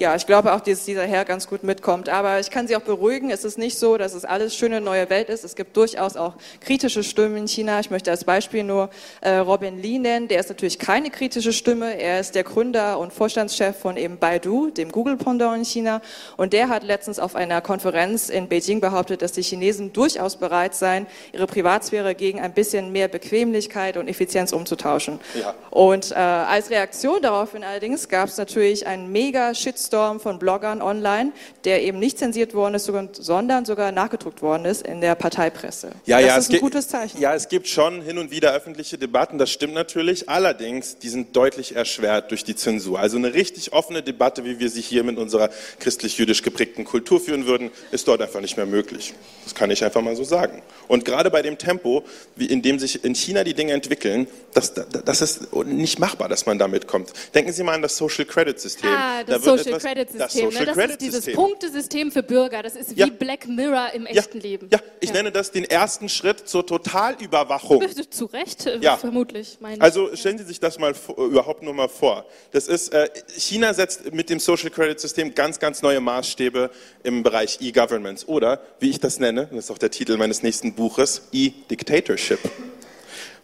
Ja, 0.00 0.16
ich 0.16 0.24
glaube 0.24 0.54
auch, 0.54 0.60
dass 0.60 0.86
dieser 0.86 1.02
Herr 1.02 1.26
ganz 1.26 1.46
gut 1.46 1.62
mitkommt. 1.62 2.08
Aber 2.08 2.40
ich 2.40 2.50
kann 2.50 2.66
Sie 2.66 2.74
auch 2.74 2.80
beruhigen, 2.80 3.30
es 3.30 3.44
ist 3.44 3.58
nicht 3.58 3.78
so, 3.78 3.98
dass 3.98 4.14
es 4.14 4.24
alles 4.24 4.56
schöne 4.56 4.80
neue 4.80 5.10
Welt 5.10 5.28
ist. 5.28 5.44
Es 5.44 5.54
gibt 5.54 5.76
durchaus 5.76 6.16
auch 6.16 6.36
kritische 6.62 7.04
Stimmen 7.04 7.36
in 7.36 7.46
China. 7.46 7.80
Ich 7.80 7.90
möchte 7.90 8.10
als 8.10 8.24
Beispiel 8.24 8.64
nur 8.64 8.88
äh, 9.20 9.34
Robin 9.34 9.76
Lee 9.82 9.98
nennen. 9.98 10.26
Der 10.26 10.40
ist 10.40 10.48
natürlich 10.48 10.78
keine 10.78 11.10
kritische 11.10 11.52
Stimme. 11.52 12.00
Er 12.00 12.18
ist 12.18 12.34
der 12.34 12.44
Gründer 12.44 12.98
und 12.98 13.12
Vorstandschef 13.12 13.76
von 13.76 13.98
eben 13.98 14.16
Baidu, 14.16 14.70
dem 14.70 14.90
Google-Pendant 14.90 15.58
in 15.58 15.64
China. 15.66 16.00
Und 16.38 16.54
der 16.54 16.70
hat 16.70 16.82
letztens 16.82 17.18
auf 17.18 17.36
einer 17.36 17.60
Konferenz 17.60 18.30
in 18.30 18.48
Beijing 18.48 18.80
behauptet, 18.80 19.20
dass 19.20 19.32
die 19.32 19.42
Chinesen 19.42 19.92
durchaus 19.92 20.36
bereit 20.36 20.74
seien, 20.74 21.06
ihre 21.34 21.46
Privatsphäre 21.46 22.14
gegen 22.14 22.40
ein 22.40 22.54
bisschen 22.54 22.90
mehr 22.90 23.08
Bequemlichkeit 23.08 23.98
und 23.98 24.08
Effizienz 24.08 24.54
umzutauschen. 24.54 25.20
Ja. 25.38 25.52
Und 25.68 26.12
äh, 26.12 26.14
als 26.14 26.70
Reaktion 26.70 27.20
daraufhin 27.20 27.64
allerdings 27.64 28.08
gab 28.08 28.30
es 28.30 28.38
natürlich 28.38 28.86
einen 28.86 29.12
mega 29.12 29.52
Shitstorm 29.52 29.89
von 29.90 30.38
Bloggern 30.38 30.82
online, 30.82 31.32
der 31.64 31.82
eben 31.82 31.98
nicht 31.98 32.18
zensiert 32.18 32.54
worden 32.54 32.74
ist, 32.74 32.90
sondern 33.12 33.64
sogar 33.64 33.90
nachgedruckt 33.92 34.40
worden 34.40 34.64
ist 34.64 34.86
in 34.86 35.00
der 35.00 35.14
Parteipresse. 35.16 35.90
Ja, 36.06 36.18
das 36.18 36.26
ja, 36.26 36.36
ist 36.36 36.42
es 36.44 36.48
ein 36.48 36.52
gibt- 36.52 36.62
gutes 36.62 36.88
Zeichen. 36.88 37.20
Ja, 37.20 37.34
es 37.34 37.48
gibt 37.48 37.66
schon 37.66 38.00
hin 38.02 38.18
und 38.18 38.30
wieder 38.30 38.52
öffentliche 38.52 38.98
Debatten, 38.98 39.38
das 39.38 39.50
stimmt 39.50 39.74
natürlich. 39.74 40.28
Allerdings, 40.28 40.98
die 40.98 41.08
sind 41.08 41.34
deutlich 41.34 41.74
erschwert 41.74 42.30
durch 42.30 42.44
die 42.44 42.54
Zensur. 42.54 42.98
Also 43.00 43.16
eine 43.16 43.34
richtig 43.34 43.72
offene 43.72 44.02
Debatte, 44.02 44.44
wie 44.44 44.58
wir 44.60 44.70
sie 44.70 44.80
hier 44.80 45.02
mit 45.02 45.18
unserer 45.18 45.50
christlich-jüdisch 45.80 46.42
geprägten 46.42 46.84
Kultur 46.84 47.20
führen 47.20 47.46
würden, 47.46 47.70
ist 47.90 48.06
dort 48.06 48.22
einfach 48.22 48.40
nicht 48.40 48.56
mehr 48.56 48.66
möglich. 48.66 49.14
Das 49.44 49.54
kann 49.54 49.70
ich 49.70 49.82
einfach 49.84 50.02
mal 50.02 50.14
so 50.14 50.24
sagen. 50.24 50.62
Und 50.88 51.04
gerade 51.04 51.30
bei 51.30 51.42
dem 51.42 51.58
Tempo, 51.58 52.04
wie 52.36 52.46
in 52.46 52.62
dem 52.62 52.78
sich 52.78 53.04
in 53.04 53.14
China 53.14 53.42
die 53.44 53.54
Dinge 53.54 53.72
entwickeln, 53.72 54.28
das, 54.54 54.72
das 54.74 55.20
ist 55.22 55.52
nicht 55.66 55.98
machbar, 55.98 56.28
dass 56.28 56.46
man 56.46 56.58
da 56.58 56.68
mitkommt. 56.68 57.12
Denken 57.34 57.52
Sie 57.52 57.62
mal 57.62 57.74
an 57.74 57.82
das 57.82 57.96
Social 57.96 58.24
Credit 58.24 58.58
System. 58.60 58.90
Ah, 58.90 59.22
Da 59.24 59.34
das 59.34 59.44
wird 59.46 59.58
Social 59.58 59.68
etwas- 59.72 59.79
Credit 59.80 60.08
das 60.18 60.32
System. 60.32 60.50
Social 60.50 60.60
ne? 60.60 60.66
Das 60.66 60.76
Credit 60.76 60.90
ist 60.92 61.00
dieses 61.00 61.24
System. 61.24 61.34
Punktesystem 61.34 62.12
für 62.12 62.22
Bürger. 62.22 62.62
Das 62.62 62.76
ist 62.76 62.94
wie 62.96 63.00
Ja. 63.00 63.06
Black 63.06 63.48
Mirror 63.48 63.90
im 63.94 64.02
Ja, 64.04 64.10
echten 64.10 64.40
Leben. 64.40 64.68
ja, 64.72 64.78
ich 65.00 65.12
nenne 65.12 65.32
das 65.32 65.50
den 65.50 65.64
ersten 65.64 66.08
Schritt 66.08 66.48
zur 66.48 66.66
Totalüberwachung. 66.66 67.84
Zu 68.10 68.26
Recht, 68.26 68.66
äh, 68.66 68.78
Ja. 68.80 68.96
vermutlich. 68.96 69.58
Meine 69.60 69.76
ich. 69.76 69.82
Also 69.82 70.14
stellen 70.14 70.38
Sie 70.38 70.44
sich 70.44 70.60
das 70.60 70.78
mal 70.78 70.94
überhaupt 71.16 71.62
nur 71.62 71.74
mal 71.74 71.88
vor. 71.88 72.24
Das 72.52 72.68
ist, 72.68 72.92
äh, 72.92 73.08
China 73.36 73.74
setzt 73.74 74.12
mit 74.12 74.30
dem 74.30 74.38
Social 74.40 74.70
Credit 74.70 74.98
System 75.00 75.34
ganz, 75.34 75.58
ganz 75.58 75.82
neue 75.82 76.00
Maßstäbe 76.00 76.70
im 77.02 77.22
Bereich 77.22 77.58
E-Governments 77.60 78.26
oder, 78.28 78.60
wie 78.78 78.90
ich 78.90 79.00
das 79.00 79.18
nenne, 79.18 79.46
das 79.50 79.64
ist 79.66 79.70
auch 79.70 79.78
der 79.78 79.90
Titel 79.90 80.16
meines 80.16 80.42
nächsten 80.42 80.74
Buches, 80.74 81.22
E-Dictatorship. 81.32 82.38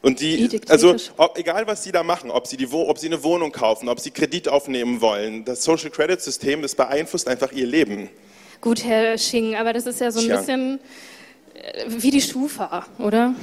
Und 0.02 0.20
die, 0.20 0.60
also 0.68 0.94
ob, 1.16 1.38
egal 1.38 1.66
was 1.66 1.82
Sie 1.82 1.92
da 1.92 2.02
machen, 2.02 2.30
ob 2.30 2.46
Sie, 2.46 2.56
die, 2.56 2.68
ob 2.72 2.98
Sie 2.98 3.06
eine 3.06 3.22
Wohnung 3.22 3.52
kaufen, 3.52 3.88
ob 3.88 3.98
Sie 4.00 4.10
Kredit 4.10 4.48
aufnehmen 4.48 5.00
wollen, 5.00 5.44
das 5.44 5.64
Social 5.64 5.90
Credit 5.90 6.20
System, 6.20 6.62
das 6.62 6.74
beeinflusst 6.74 7.28
einfach 7.28 7.52
Ihr 7.52 7.66
Leben. 7.66 8.08
Gut, 8.60 8.84
Herr 8.84 9.18
Sching, 9.18 9.56
aber 9.56 9.72
das 9.72 9.86
ist 9.86 10.00
ja 10.00 10.10
so 10.10 10.20
ein 10.20 10.26
Tja. 10.26 10.38
bisschen 10.38 10.80
äh, 11.54 11.84
wie 11.88 12.10
die 12.10 12.20
Schufa, 12.20 12.86
oder? 12.98 13.34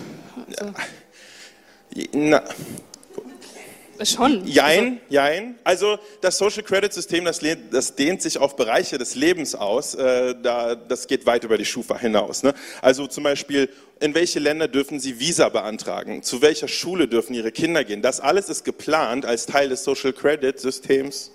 Na, 2.13 2.43
Schon. 4.05 4.45
Jein, 4.47 4.99
jein. 5.09 5.55
Also 5.63 5.97
das 6.21 6.37
Social 6.37 6.63
Credit 6.63 6.91
System, 6.93 7.25
das, 7.25 7.39
das 7.71 7.95
dehnt 7.95 8.21
sich 8.21 8.37
auf 8.37 8.55
Bereiche 8.55 8.97
des 8.97 9.15
Lebens 9.15 9.55
aus. 9.55 9.95
Äh, 9.95 10.35
da, 10.41 10.75
das 10.75 11.07
geht 11.07 11.25
weit 11.25 11.43
über 11.43 11.57
die 11.57 11.65
Schufa 11.65 11.97
hinaus. 11.97 12.43
Ne? 12.43 12.53
Also 12.81 13.07
zum 13.07 13.23
Beispiel, 13.23 13.69
in 13.99 14.13
welche 14.15 14.39
Länder 14.39 14.67
dürfen 14.67 14.99
Sie 14.99 15.19
Visa 15.19 15.49
beantragen? 15.49 16.23
Zu 16.23 16.41
welcher 16.41 16.67
Schule 16.67 17.07
dürfen 17.07 17.33
Ihre 17.33 17.51
Kinder 17.51 17.83
gehen? 17.83 18.01
Das 18.01 18.19
alles 18.19 18.49
ist 18.49 18.63
geplant 18.65 19.25
als 19.25 19.45
Teil 19.45 19.69
des 19.69 19.83
Social 19.83 20.13
Credit 20.13 20.59
Systems. 20.59 21.31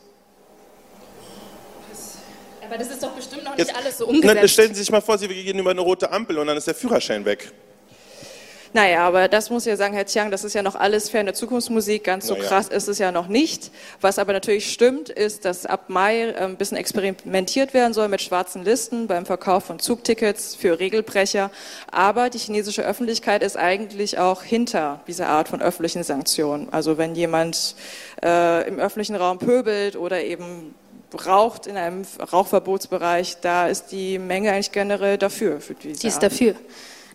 Aber 2.67 2.77
das 2.77 2.91
ist 2.91 3.03
doch 3.03 3.13
bestimmt 3.13 3.45
noch 3.45 3.57
Jetzt- 3.57 3.69
nicht 3.69 3.77
alles 3.77 3.97
so 3.99 4.05
Ne, 4.07 4.11
umgesetzt. 4.19 4.51
stellen 4.53 4.75
Sie 4.75 4.81
sich 4.81 4.91
mal 4.91 5.01
vor, 5.01 5.17
Sie 5.17 5.27
gehen 5.29 5.59
über 5.59 5.71
eine 5.71 5.81
rote 5.81 6.11
Ampel 6.13 6.37
und 6.39 6.47
dann 6.47 6.57
ist 6.59 6.67
der 6.67 6.75
Führerschein 6.75 7.25
weg. 7.25 7.51
Naja, 8.73 9.07
aber 9.07 9.29
das 9.29 9.51
muss 9.51 9.65
ich 9.65 9.71
ja 9.71 9.77
sagen, 9.77 9.95
Herr 9.95 10.05
Chiang, 10.05 10.31
das 10.31 10.45
ist 10.45 10.55
ja 10.55 10.63
noch 10.63 10.75
alles 10.75 11.09
ferne 11.09 11.33
Zukunftsmusik. 11.33 12.05
Ganz 12.05 12.27
so 12.27 12.35
Na 12.35 12.43
ja. 12.43 12.49
krass 12.49 12.69
ist 12.69 12.89
es 12.89 12.99
ja 12.99 13.13
noch 13.13 13.29
nicht. 13.29 13.71
Was 14.01 14.19
aber 14.19 14.33
natürlich 14.33 14.71
stimmt, 14.73 15.09
ist, 15.09 15.45
dass 15.45 15.65
ab 15.67 15.85
Mai 15.89 16.21
äh, 16.21 16.35
ein 16.37 16.57
bisschen 16.57 16.77
experimentiert 16.77 17.75
werden 17.75 17.95
soll 17.95 18.09
mit 18.09 18.21
schwarzen 18.21 18.65
Listen 18.65 19.07
beim 19.07 19.27
Verkauf 19.27 19.65
von 19.65 19.79
Zugtickets 19.79 20.55
für 20.55 20.79
Regelbrecher. 20.79 21.51
Aber 21.91 22.31
die 22.31 22.39
chinesische 22.39 22.83
Öffentlichkeit 22.83 23.43
ist 23.43 23.57
eigentlich 23.57 24.19
auch 24.19 24.43
hinter 24.43 25.01
dieser 25.07 25.29
Art 25.29 25.49
von 25.49 25.63
öffentlichen 25.63 26.03
Sanktionen. 26.03 26.69
Also 26.71 26.99
wenn 26.99 27.15
jemand 27.15 27.75
äh, 28.23 28.69
im 28.69 28.79
öffentlichen 28.79 29.17
Raum 29.17 29.39
pöbelt 29.39 29.97
oder 29.97 30.23
eben 30.23 30.75
raucht 31.27 31.67
in 31.67 31.77
einem 31.77 32.03
Rauchverbotsbereich, 32.33 33.39
da 33.41 33.69
ist 33.69 33.93
die 33.93 34.19
Menge 34.19 34.53
eigentlich 34.53 34.73
generell 34.73 35.17
dafür. 35.17 35.61
Für 35.61 35.75
diese 35.75 36.01
Die 36.01 36.07
ist 36.09 36.17
Art. 36.17 36.25
dafür. 36.25 36.55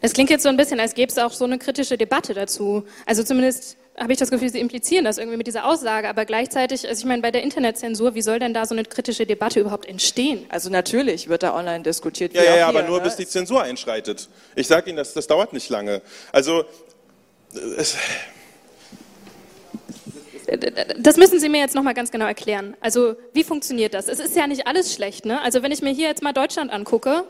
Das 0.03 0.11
klingt 0.11 0.29
jetzt 0.29 0.43
so 0.43 0.49
ein 0.49 0.57
bisschen, 0.57 0.81
als 0.81 0.95
gäbe 0.95 1.09
es 1.09 1.17
auch 1.17 1.31
so 1.31 1.45
eine 1.45 1.57
kritische 1.57 1.97
Debatte 1.97 2.33
dazu. 2.33 2.83
Also 3.05 3.23
zumindest 3.23 3.77
habe 3.97 4.11
ich 4.11 4.19
das 4.19 4.29
Gefühl, 4.31 4.49
Sie 4.49 4.59
implizieren 4.59 5.05
das 5.05 5.17
irgendwie 5.17 5.37
mit 5.37 5.47
dieser 5.47 5.63
Aussage. 5.63 6.09
Aber 6.09 6.25
gleichzeitig, 6.25 6.85
also 6.85 6.99
ich 6.99 7.05
meine, 7.05 7.21
bei 7.21 7.31
der 7.31 7.41
Internetzensur, 7.41 8.13
wie 8.13 8.21
soll 8.21 8.37
denn 8.37 8.53
da 8.53 8.65
so 8.65 8.75
eine 8.75 8.83
kritische 8.83 9.25
Debatte 9.25 9.61
überhaupt 9.61 9.87
entstehen? 9.87 10.45
Also 10.49 10.69
natürlich 10.69 11.29
wird 11.29 11.43
da 11.43 11.55
online 11.55 11.83
diskutiert. 11.83 12.33
wie 12.33 12.37
Ja, 12.39 12.43
ja, 12.43 12.51
auch 12.51 12.57
ja, 12.57 12.67
aber 12.67 12.79
hier, 12.81 12.89
nur 12.89 12.97
ne? 12.97 13.05
bis 13.05 13.15
die 13.15 13.25
Zensur 13.25 13.63
einschreitet. 13.63 14.27
Ich 14.57 14.67
sage 14.67 14.89
Ihnen, 14.89 14.97
das, 14.97 15.13
das 15.13 15.25
dauert 15.25 15.53
nicht 15.53 15.69
lange. 15.69 16.01
Also 16.33 16.65
äh, 17.55 17.59
es, 17.77 17.95
Das 20.97 21.15
müssen 21.15 21.39
Sie 21.39 21.47
mir 21.47 21.61
jetzt 21.61 21.75
nochmal 21.75 21.93
ganz 21.93 22.11
genau 22.11 22.25
erklären. 22.25 22.75
Also 22.81 23.15
wie 23.31 23.45
funktioniert 23.45 23.93
das? 23.93 24.09
Es 24.09 24.19
ist 24.19 24.35
ja 24.35 24.47
nicht 24.47 24.67
alles 24.67 24.93
schlecht. 24.93 25.23
Ne? 25.23 25.41
Also 25.41 25.63
wenn 25.63 25.71
ich 25.71 25.81
mir 25.81 25.93
hier 25.93 26.09
jetzt 26.09 26.21
mal 26.21 26.33
Deutschland 26.33 26.73
angucke 26.73 27.23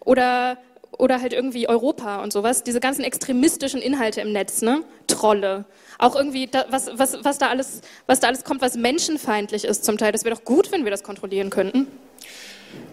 oder, 0.00 0.58
oder 0.92 1.20
halt 1.20 1.32
irgendwie 1.32 1.68
Europa 1.68 2.22
und 2.22 2.32
sowas, 2.32 2.62
diese 2.62 2.80
ganzen 2.80 3.04
extremistischen 3.04 3.80
Inhalte 3.80 4.20
im 4.20 4.32
Netz, 4.32 4.62
ne? 4.62 4.82
Trolle, 5.06 5.64
auch 5.98 6.16
irgendwie, 6.16 6.46
da, 6.46 6.66
was, 6.70 6.90
was, 6.94 7.24
was, 7.24 7.38
da 7.38 7.48
alles, 7.48 7.82
was 8.06 8.20
da 8.20 8.28
alles 8.28 8.44
kommt, 8.44 8.62
was 8.62 8.76
menschenfeindlich 8.76 9.64
ist 9.64 9.84
zum 9.84 9.98
Teil. 9.98 10.12
Das 10.12 10.24
wäre 10.24 10.34
doch 10.34 10.44
gut, 10.44 10.72
wenn 10.72 10.84
wir 10.84 10.90
das 10.90 11.02
kontrollieren 11.02 11.50
könnten. 11.50 11.86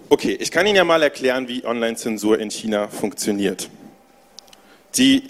Okay, 0.10 0.38
ich 0.40 0.52
kann 0.52 0.66
Ihnen 0.68 0.76
ja 0.76 0.84
mal 0.84 1.02
erklären, 1.02 1.48
wie 1.48 1.66
Online-Zensur 1.66 2.40
in 2.40 2.50
China 2.50 2.88
funktioniert. 2.88 3.70
Die, 4.98 5.24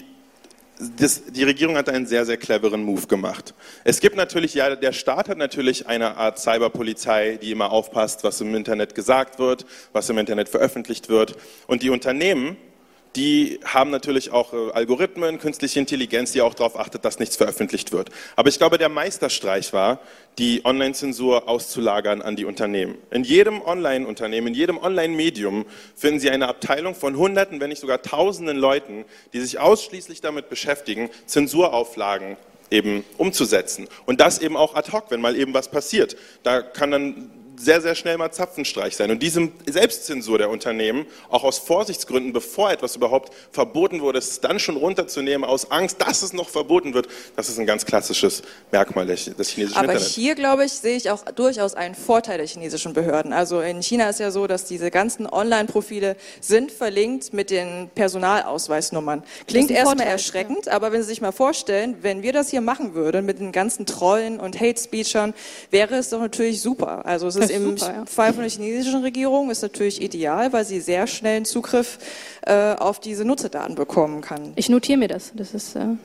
das, 0.78 1.22
die 1.24 1.44
Regierung 1.44 1.76
hat 1.76 1.88
einen 1.88 2.06
sehr, 2.06 2.26
sehr 2.26 2.36
cleveren 2.36 2.82
Move 2.82 3.06
gemacht. 3.06 3.54
Es 3.84 4.00
gibt 4.00 4.16
natürlich, 4.16 4.54
ja, 4.54 4.76
der 4.76 4.92
Staat 4.92 5.28
hat 5.28 5.38
natürlich 5.38 5.86
eine 5.86 6.16
Art 6.16 6.38
Cyberpolizei, 6.38 7.38
die 7.40 7.50
immer 7.50 7.70
aufpasst, 7.70 8.24
was 8.24 8.40
im 8.40 8.54
Internet 8.54 8.94
gesagt 8.94 9.38
wird, 9.38 9.64
was 9.92 10.08
im 10.10 10.18
Internet 10.18 10.48
veröffentlicht 10.48 11.08
wird. 11.08 11.36
Und 11.66 11.82
die 11.82 11.90
Unternehmen, 11.90 12.56
die 13.16 13.58
haben 13.64 13.90
natürlich 13.90 14.30
auch 14.30 14.52
äh, 14.52 14.72
Algorithmen, 14.72 15.38
künstliche 15.38 15.80
Intelligenz, 15.80 16.32
die 16.32 16.42
auch 16.42 16.54
darauf 16.54 16.78
achtet, 16.78 17.04
dass 17.04 17.18
nichts 17.18 17.36
veröffentlicht 17.36 17.92
wird. 17.92 18.10
Aber 18.36 18.48
ich 18.48 18.58
glaube, 18.58 18.76
der 18.78 18.90
Meisterstreich 18.90 19.72
war, 19.72 20.00
die 20.38 20.64
Online-Zensur 20.64 21.48
auszulagern 21.48 22.20
an 22.20 22.36
die 22.36 22.44
Unternehmen. 22.44 22.96
In 23.10 23.24
jedem 23.24 23.62
Online-Unternehmen, 23.62 24.48
in 24.48 24.54
jedem 24.54 24.76
Online-Medium 24.76 25.64
finden 25.94 26.20
Sie 26.20 26.30
eine 26.30 26.48
Abteilung 26.48 26.94
von 26.94 27.16
Hunderten, 27.16 27.58
wenn 27.60 27.70
nicht 27.70 27.80
sogar 27.80 28.02
Tausenden 28.02 28.58
Leuten, 28.58 29.06
die 29.32 29.40
sich 29.40 29.58
ausschließlich 29.58 30.20
damit 30.20 30.50
beschäftigen, 30.50 31.08
Zensurauflagen 31.24 32.36
eben 32.70 33.04
umzusetzen. 33.16 33.88
Und 34.04 34.20
das 34.20 34.40
eben 34.40 34.56
auch 34.56 34.74
ad 34.74 34.92
hoc, 34.92 35.10
wenn 35.10 35.20
mal 35.20 35.36
eben 35.36 35.54
was 35.54 35.70
passiert. 35.70 36.16
Da 36.42 36.60
kann 36.60 36.90
dann 36.90 37.30
sehr, 37.56 37.80
sehr 37.80 37.94
schnell 37.94 38.16
mal 38.18 38.30
Zapfenstreich 38.30 38.96
sein. 38.96 39.10
Und 39.10 39.22
diese 39.22 39.48
Selbstzensur 39.66 40.38
der 40.38 40.50
Unternehmen, 40.50 41.06
auch 41.28 41.44
aus 41.44 41.58
Vorsichtsgründen, 41.58 42.32
bevor 42.32 42.70
etwas 42.70 42.96
überhaupt 42.96 43.32
verboten 43.50 44.00
wurde, 44.00 44.18
es 44.18 44.40
dann 44.40 44.58
schon 44.58 44.76
runterzunehmen, 44.76 45.44
aus 45.48 45.70
Angst, 45.70 46.00
dass 46.00 46.22
es 46.22 46.32
noch 46.32 46.48
verboten 46.48 46.94
wird, 46.94 47.08
das 47.36 47.48
ist 47.48 47.58
ein 47.58 47.66
ganz 47.66 47.84
klassisches 47.84 48.42
Merkmal 48.72 49.06
des 49.06 49.24
chinesischen 49.24 49.76
Aber 49.76 49.92
Internets. 49.92 50.14
hier, 50.14 50.34
glaube 50.34 50.64
ich, 50.64 50.72
sehe 50.72 50.96
ich 50.96 51.10
auch 51.10 51.24
durchaus 51.24 51.74
einen 51.74 51.94
Vorteil 51.94 52.38
der 52.38 52.46
chinesischen 52.46 52.92
Behörden. 52.92 53.32
Also 53.32 53.60
in 53.60 53.82
China 53.82 54.08
ist 54.08 54.20
ja 54.20 54.30
so, 54.30 54.46
dass 54.46 54.64
diese 54.64 54.90
ganzen 54.90 55.26
Online-Profile 55.26 56.16
sind 56.40 56.72
verlinkt 56.72 57.32
mit 57.32 57.50
den 57.50 57.90
Personalausweisnummern. 57.94 59.22
Klingt 59.46 59.70
erstmal 59.70 60.06
erschreckend, 60.06 60.68
aber 60.68 60.92
wenn 60.92 61.02
Sie 61.02 61.08
sich 61.08 61.20
mal 61.20 61.32
vorstellen, 61.32 61.96
wenn 62.02 62.22
wir 62.22 62.32
das 62.32 62.50
hier 62.50 62.60
machen 62.60 62.94
würden 62.94 63.24
mit 63.24 63.38
den 63.40 63.52
ganzen 63.52 63.86
Trollen 63.86 64.40
und 64.40 64.60
Hate-Speechern, 64.60 65.34
wäre 65.70 65.96
es 65.96 66.10
doch 66.10 66.20
natürlich 66.20 66.60
super. 66.60 67.04
Also 67.06 67.26
es 67.26 67.36
ist 67.36 67.45
Das 67.48 67.56
ist 67.56 67.62
im 67.62 67.78
super, 67.78 67.92
ja. 67.92 68.06
Fall 68.06 68.32
von 68.32 68.42
der 68.42 68.50
chinesischen 68.50 69.02
Regierung 69.02 69.50
ist 69.50 69.62
natürlich 69.62 70.02
ideal, 70.02 70.52
weil 70.52 70.64
sie 70.64 70.80
sehr 70.80 71.06
schnell 71.06 71.36
einen 71.36 71.44
Zugriff 71.44 71.98
äh, 72.42 72.74
auf 72.74 73.00
diese 73.00 73.24
Nutzerdaten 73.24 73.74
bekommen 73.74 74.20
kann. 74.20 74.52
Ich 74.56 74.68
notiere 74.68 74.98
mir 74.98 75.08
das. 75.08 75.32
Das 75.34 75.54
ist 75.54 75.76
äh, 75.76 75.96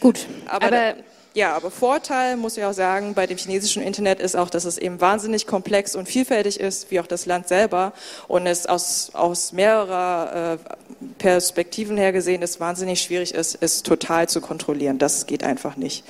gut. 0.00 0.26
Aber, 0.46 0.66
Aber, 0.66 0.94
ja, 1.36 1.54
aber 1.54 1.70
Vorteil, 1.70 2.38
muss 2.38 2.56
ich 2.56 2.64
auch 2.64 2.72
sagen, 2.72 3.12
bei 3.12 3.26
dem 3.26 3.36
chinesischen 3.36 3.82
Internet 3.82 4.20
ist 4.20 4.36
auch, 4.36 4.48
dass 4.48 4.64
es 4.64 4.78
eben 4.78 5.02
wahnsinnig 5.02 5.46
komplex 5.46 5.94
und 5.94 6.08
vielfältig 6.08 6.58
ist, 6.58 6.90
wie 6.90 6.98
auch 6.98 7.06
das 7.06 7.26
Land 7.26 7.46
selber. 7.46 7.92
Und 8.26 8.46
es 8.46 8.64
aus, 8.66 9.10
aus 9.12 9.52
mehrerer 9.52 10.58
äh, 10.58 11.04
Perspektiven 11.18 11.98
her 11.98 12.12
gesehen 12.12 12.42
es 12.42 12.58
wahnsinnig 12.58 13.02
schwierig 13.02 13.34
ist, 13.34 13.58
es 13.60 13.82
total 13.82 14.30
zu 14.30 14.40
kontrollieren. 14.40 14.96
Das 14.96 15.26
geht 15.26 15.44
einfach 15.44 15.76
nicht. 15.76 16.04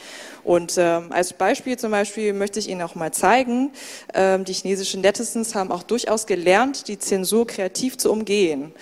Und 0.47 0.77
ähm, 0.79 1.11
als 1.11 1.33
Beispiel 1.33 1.77
zum 1.77 1.91
Beispiel 1.91 2.33
möchte 2.33 2.61
ich 2.61 2.69
Ihnen 2.69 2.81
auch 2.83 2.95
mal 2.95 3.11
zeigen, 3.11 3.73
ähm, 4.15 4.45
die 4.45 4.53
chinesischen 4.53 5.01
Netizens 5.01 5.57
haben 5.57 5.73
auch 5.73 5.83
durchaus 5.83 6.27
gelernt, 6.27 6.87
die 6.87 7.01
Zensur 7.01 7.49
kreativ 7.49 7.99
zu 7.99 8.13
umgehen. 8.13 8.73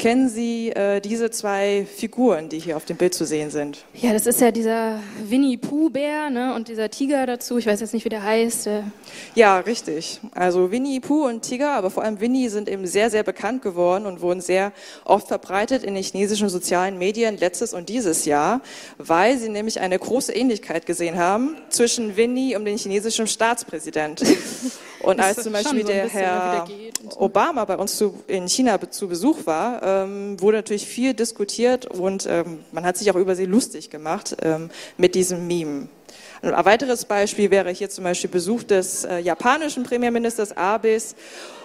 Kennen 0.00 0.28
Sie 0.28 0.70
äh, 0.70 1.00
diese 1.00 1.30
zwei 1.30 1.86
Figuren, 1.94 2.48
die 2.48 2.58
hier 2.58 2.76
auf 2.76 2.86
dem 2.86 2.96
Bild 2.96 3.14
zu 3.14 3.24
sehen 3.24 3.50
sind? 3.50 3.84
ja, 3.94 4.12
das 4.12 4.26
ist 4.26 4.40
ja 4.40 4.50
dieser 4.50 4.98
Winnie 5.22 5.58
Pooh-Bär 5.58 6.30
ne, 6.30 6.54
und 6.54 6.66
dieser 6.66 6.90
Tiger 6.90 7.24
dazu. 7.24 7.56
Ich 7.56 7.66
weiß 7.66 7.80
jetzt 7.80 7.94
nicht, 7.94 8.04
wie 8.04 8.08
der 8.08 8.24
heißt. 8.24 8.66
Äh, 8.66 8.82
Ja, 9.36 9.58
richtig. 9.60 10.20
Also 10.34 10.72
Winnie 10.72 10.98
Pooh 10.98 11.26
und 11.26 11.42
Tiger, 11.42 11.72
aber 11.74 11.90
vor 11.90 12.02
allem 12.02 12.18
Winnie 12.18 12.48
sind 12.48 12.68
eben 12.68 12.86
sehr, 12.86 13.10
sehr 13.10 13.22
bekannt 13.22 13.62
geworden 13.62 14.06
und 14.06 14.20
wurden 14.20 14.40
sehr 14.40 14.72
oft 15.04 15.28
verbreitet 15.28 15.84
in 15.84 15.94
den 15.94 16.02
chinesischen 16.02 16.48
sozialen 16.48 16.98
Medien 16.98 17.36
letztes 17.36 17.74
und 17.74 17.88
dieses 17.88 18.24
Jahr, 18.24 18.60
weil 18.98 19.38
sie 19.38 19.48
nämlich 19.48 19.80
eine 19.80 19.98
große 19.98 20.32
Ähnlichkeit 20.32 20.84
gesehen 20.84 21.11
haben 21.16 21.56
zwischen 21.68 22.16
Winnie 22.16 22.56
und 22.56 22.64
dem 22.64 22.76
chinesischen 22.76 23.26
Staatspräsident. 23.26 24.22
Und 25.02 25.18
als 25.18 25.42
zum 25.42 25.52
Beispiel 25.52 25.80
so 25.80 25.88
der 25.88 26.08
Herr 26.08 26.64
so. 27.10 27.20
Obama 27.20 27.64
bei 27.64 27.76
uns 27.76 27.96
zu, 27.96 28.22
in 28.28 28.46
China 28.46 28.78
zu 28.88 29.08
Besuch 29.08 29.46
war, 29.46 29.82
ähm, 29.82 30.40
wurde 30.40 30.58
natürlich 30.58 30.86
viel 30.86 31.12
diskutiert 31.12 31.86
und 31.86 32.26
ähm, 32.30 32.60
man 32.70 32.84
hat 32.84 32.96
sich 32.96 33.10
auch 33.10 33.16
über 33.16 33.34
sie 33.34 33.46
lustig 33.46 33.90
gemacht 33.90 34.36
ähm, 34.42 34.70
mit 34.96 35.16
diesem 35.16 35.48
Meme. 35.48 35.88
Ein 36.42 36.64
weiteres 36.64 37.04
Beispiel 37.04 37.52
wäre 37.52 37.70
hier 37.70 37.88
zum 37.88 38.02
Beispiel 38.02 38.28
Besuch 38.28 38.64
des 38.64 39.04
äh, 39.04 39.18
japanischen 39.18 39.84
Premierministers 39.84 40.56
Abes. 40.56 41.14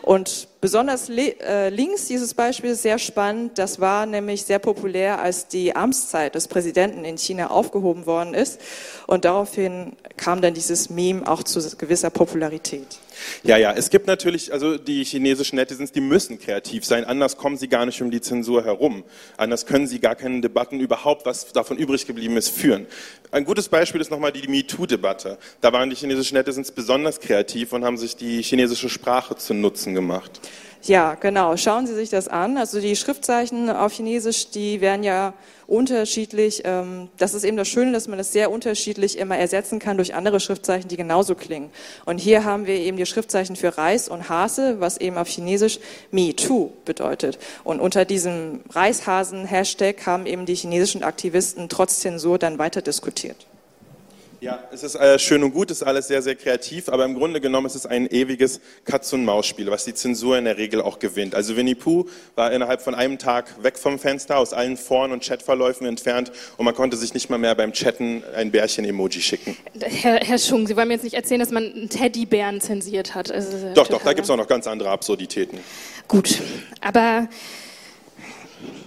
Und 0.03 0.47
besonders 0.61 1.09
äh, 1.09 1.69
links 1.69 2.05
dieses 2.05 2.35
Beispiel 2.35 2.69
ist 2.69 2.83
sehr 2.83 2.99
spannend. 2.99 3.57
Das 3.57 3.79
war 3.79 4.05
nämlich 4.05 4.43
sehr 4.43 4.59
populär, 4.59 5.19
als 5.19 5.47
die 5.47 5.75
Amtszeit 5.75 6.35
des 6.35 6.47
Präsidenten 6.47 7.05
in 7.05 7.17
China 7.17 7.49
aufgehoben 7.49 8.05
worden 8.05 8.35
ist. 8.35 8.61
Und 9.07 9.25
daraufhin 9.25 9.93
kam 10.15 10.41
dann 10.41 10.53
dieses 10.53 10.91
Meme 10.91 11.27
auch 11.27 11.41
zu 11.41 11.59
gewisser 11.75 12.11
Popularität. 12.11 12.99
Ja, 13.43 13.57
ja, 13.57 13.73
es 13.73 13.89
gibt 13.89 14.07
natürlich, 14.07 14.53
also 14.53 14.77
die 14.77 15.03
chinesischen 15.03 15.55
Netizens, 15.55 15.91
die 15.91 16.01
müssen 16.01 16.39
kreativ 16.39 16.85
sein, 16.85 17.05
anders 17.05 17.37
kommen 17.37 17.57
sie 17.57 17.67
gar 17.67 17.85
nicht 17.85 18.01
um 18.01 18.11
die 18.11 18.21
Zensur 18.21 18.63
herum. 18.65 19.03
Anders 19.37 19.65
können 19.65 19.87
sie 19.87 19.99
gar 19.99 20.15
keine 20.15 20.41
Debatten 20.41 20.79
überhaupt, 20.79 21.25
was 21.25 21.51
davon 21.53 21.77
übrig 21.77 22.05
geblieben 22.05 22.37
ist, 22.37 22.49
führen. 22.49 22.87
Ein 23.31 23.45
gutes 23.45 23.69
Beispiel 23.69 24.01
ist 24.01 24.11
nochmal 24.11 24.31
die 24.31 24.47
MeToo-Debatte. 24.47 25.37
Da 25.61 25.73
waren 25.73 25.89
die 25.89 25.95
chinesischen 25.95 26.35
Netizens 26.35 26.71
besonders 26.71 27.19
kreativ 27.19 27.73
und 27.73 27.83
haben 27.83 27.97
sich 27.97 28.15
die 28.15 28.41
chinesische 28.41 28.89
Sprache 28.89 29.35
zu 29.35 29.53
Nutzen 29.53 29.93
gemacht. 29.93 30.39
Ja, 30.83 31.15
genau. 31.15 31.57
Schauen 31.57 31.87
Sie 31.87 31.95
sich 31.95 32.09
das 32.09 32.27
an. 32.27 32.57
Also 32.57 32.79
die 32.79 32.95
Schriftzeichen 32.95 33.69
auf 33.69 33.93
Chinesisch, 33.93 34.51
die 34.51 34.79
werden 34.79 35.03
ja 35.03 35.33
unterschiedlich. 35.65 36.61
ähm, 36.65 37.09
Das 37.17 37.33
ist 37.33 37.43
eben 37.43 37.57
das 37.57 37.67
Schöne, 37.67 37.91
dass 37.91 38.07
man 38.07 38.17
das 38.17 38.31
sehr 38.31 38.51
unterschiedlich 38.51 39.17
immer 39.17 39.37
ersetzen 39.37 39.79
kann 39.79 39.97
durch 39.97 40.13
andere 40.15 40.39
Schriftzeichen, 40.39 40.87
die 40.87 40.95
genauso 40.95 41.35
klingen. 41.35 41.71
Und 42.05 42.19
hier 42.19 42.45
haben 42.45 42.67
wir 42.67 42.75
eben 42.75 42.95
die 42.95 43.05
Schriftzeichen 43.05 43.55
für 43.55 43.77
Reis 43.77 44.07
und 44.07 44.29
Hase, 44.29 44.79
was 44.79 44.97
eben 44.97 45.17
auf 45.17 45.27
Chinesisch 45.27 45.79
Me 46.11 46.35
Too 46.35 46.71
bedeutet. 46.85 47.37
Und 47.63 47.81
unter 47.81 48.05
diesem 48.05 48.61
Reishasen-Hashtag 48.69 50.05
haben 50.05 50.25
eben 50.25 50.45
die 50.45 50.55
chinesischen 50.55 51.03
Aktivisten 51.03 51.69
trotz 51.69 51.99
Zensur 51.99 52.39
dann 52.39 52.59
weiter 52.59 52.81
diskutiert. 52.81 53.45
Ja, 54.47 54.59
es 54.71 54.81
ist 54.81 54.95
äh, 54.95 55.19
schön 55.19 55.43
und 55.43 55.51
gut, 55.51 55.71
es 55.71 55.81
ist 55.81 55.83
alles 55.83 56.07
sehr, 56.07 56.21
sehr 56.21 56.35
kreativ, 56.35 56.87
aber 56.87 57.03
im 57.03 57.15
Grunde 57.15 57.41
genommen 57.41 57.67
ist 57.67 57.75
es 57.75 57.85
ein 57.85 58.07
ewiges 58.07 58.61
Katz-und-Maus-Spiel, 58.85 59.69
was 59.69 59.83
die 59.83 59.93
Zensur 59.93 60.37
in 60.37 60.45
der 60.45 60.57
Regel 60.57 60.81
auch 60.81 60.99
gewinnt. 60.99 61.35
Also 61.35 61.57
Winnie 61.57 61.75
Pooh 61.75 62.05
war 62.35 62.53
innerhalb 62.53 62.81
von 62.81 62.95
einem 62.95 63.17
Tag 63.17 63.61
weg 63.61 63.77
vom 63.77 63.99
Fenster, 63.99 64.37
aus 64.37 64.53
allen 64.53 64.77
Foren 64.77 65.11
und 65.11 65.21
Chatverläufen 65.21 65.85
entfernt 65.85 66.31
und 66.55 66.63
man 66.63 66.73
konnte 66.73 66.95
sich 66.95 67.13
nicht 67.13 67.29
mal 67.29 67.37
mehr 67.37 67.55
beim 67.55 67.73
Chatten 67.73 68.23
ein 68.37 68.51
Bärchen-Emoji 68.51 69.21
schicken. 69.21 69.57
Herr, 69.81 70.21
Herr 70.21 70.37
Schung, 70.37 70.65
Sie 70.65 70.77
wollen 70.77 70.87
mir 70.87 70.93
jetzt 70.93 71.03
nicht 71.03 71.15
erzählen, 71.15 71.41
dass 71.41 71.51
man 71.51 71.65
einen 71.65 71.89
Teddybären 71.89 72.61
zensiert 72.61 73.15
hat. 73.15 73.29
Also, 73.29 73.73
Doch, 73.73 73.89
doch, 73.89 74.01
da 74.01 74.13
gibt 74.13 74.23
es 74.23 74.29
auch 74.29 74.37
noch 74.37 74.47
ganz 74.47 74.65
andere 74.65 74.91
Absurditäten. 74.91 75.59
Gut, 76.07 76.41
aber 76.79 77.27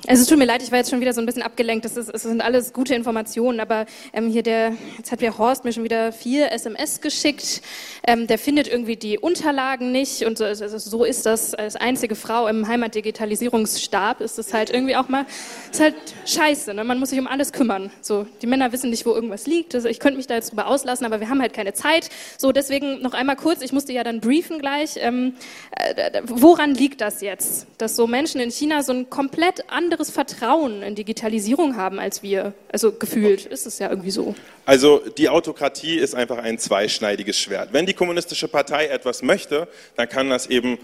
also 0.06 0.22
es 0.22 0.28
tut 0.28 0.38
mir 0.38 0.46
leid, 0.46 0.62
ich 0.62 0.70
war 0.70 0.78
jetzt 0.78 0.90
schon 0.90 1.00
wieder 1.00 1.12
so 1.12 1.20
ein 1.20 1.26
bisschen 1.26 1.42
abgelenkt. 1.42 1.84
Das, 1.84 1.96
ist, 1.96 2.08
es 2.08 2.22
sind 2.22 2.40
alles 2.40 2.72
gute 2.72 2.94
Informationen, 2.94 3.60
aber 3.60 3.86
ähm, 4.12 4.28
hier 4.28 4.42
der, 4.42 4.72
jetzt 4.96 5.12
hat 5.12 5.20
der 5.20 5.36
Horst 5.36 5.64
mir 5.64 5.72
schon 5.72 5.84
wieder 5.84 6.10
vier 6.10 6.52
SMS 6.52 7.00
geschickt. 7.00 7.60
Ähm, 8.06 8.26
der 8.26 8.38
findet 8.38 8.66
irgendwie 8.66 8.96
die 8.96 9.18
Unterlagen 9.18 9.92
nicht 9.92 10.24
und 10.24 10.38
so, 10.38 10.44
also 10.44 10.78
so 10.78 11.04
ist 11.04 11.26
das 11.26 11.54
als 11.54 11.76
einzige 11.76 12.14
Frau 12.14 12.48
im 12.48 12.66
Heimatdigitalisierungsstab 12.66 14.22
ist 14.22 14.38
es 14.38 14.54
halt 14.54 14.70
irgendwie 14.70 14.96
auch 14.96 15.08
mal, 15.08 15.26
ist 15.70 15.80
halt 15.80 15.94
scheiße. 16.26 16.72
Ne? 16.72 16.84
Man 16.84 16.98
muss 16.98 17.10
sich 17.10 17.18
um 17.18 17.26
alles 17.26 17.52
kümmern. 17.52 17.90
So, 18.00 18.26
die 18.40 18.46
Männer 18.46 18.72
wissen 18.72 18.90
nicht, 18.90 19.04
wo 19.04 19.10
irgendwas 19.10 19.46
liegt. 19.46 19.74
Also 19.74 19.88
ich 19.88 20.00
könnte 20.00 20.16
mich 20.16 20.26
da 20.26 20.34
jetzt 20.34 20.50
drüber 20.50 20.66
auslassen, 20.66 21.04
aber 21.04 21.20
wir 21.20 21.28
haben 21.28 21.42
halt 21.42 21.52
keine 21.52 21.74
Zeit. 21.74 22.08
So, 22.38 22.52
deswegen 22.52 23.02
noch 23.02 23.12
einmal 23.12 23.36
kurz. 23.36 23.60
Ich 23.60 23.72
musste 23.72 23.92
ja 23.92 24.02
dann 24.02 24.20
briefen 24.20 24.60
gleich. 24.60 24.94
Ähm, 24.96 25.34
äh, 25.72 26.22
woran 26.24 26.74
liegt 26.74 27.00
das 27.02 27.20
jetzt, 27.20 27.66
dass 27.76 27.96
so 27.96 28.06
Menschen 28.06 28.40
in 28.40 28.50
China 28.50 28.82
so 28.82 28.92
ein 28.92 29.10
komplett 29.10 29.70
anderes 29.70 29.89
Vertrauen 30.10 30.82
in 30.82 30.94
Digitalisierung 30.94 31.76
haben 31.76 31.98
als 31.98 32.22
wir? 32.22 32.54
Also 32.72 32.92
gefühlt 32.92 33.46
ist 33.46 33.66
es 33.66 33.78
ja 33.78 33.90
irgendwie 33.90 34.10
so. 34.10 34.34
Also 34.66 35.02
die 35.18 35.28
Autokratie 35.28 35.96
ist 35.96 36.14
einfach 36.14 36.38
ein 36.38 36.58
zweischneidiges 36.58 37.38
Schwert. 37.38 37.72
Wenn 37.72 37.86
die 37.86 37.94
kommunistische 37.94 38.48
Partei 38.48 38.86
etwas 38.86 39.22
möchte, 39.22 39.68
dann 39.96 40.08
kann 40.08 40.30
das 40.30 40.46
eben 40.46 40.78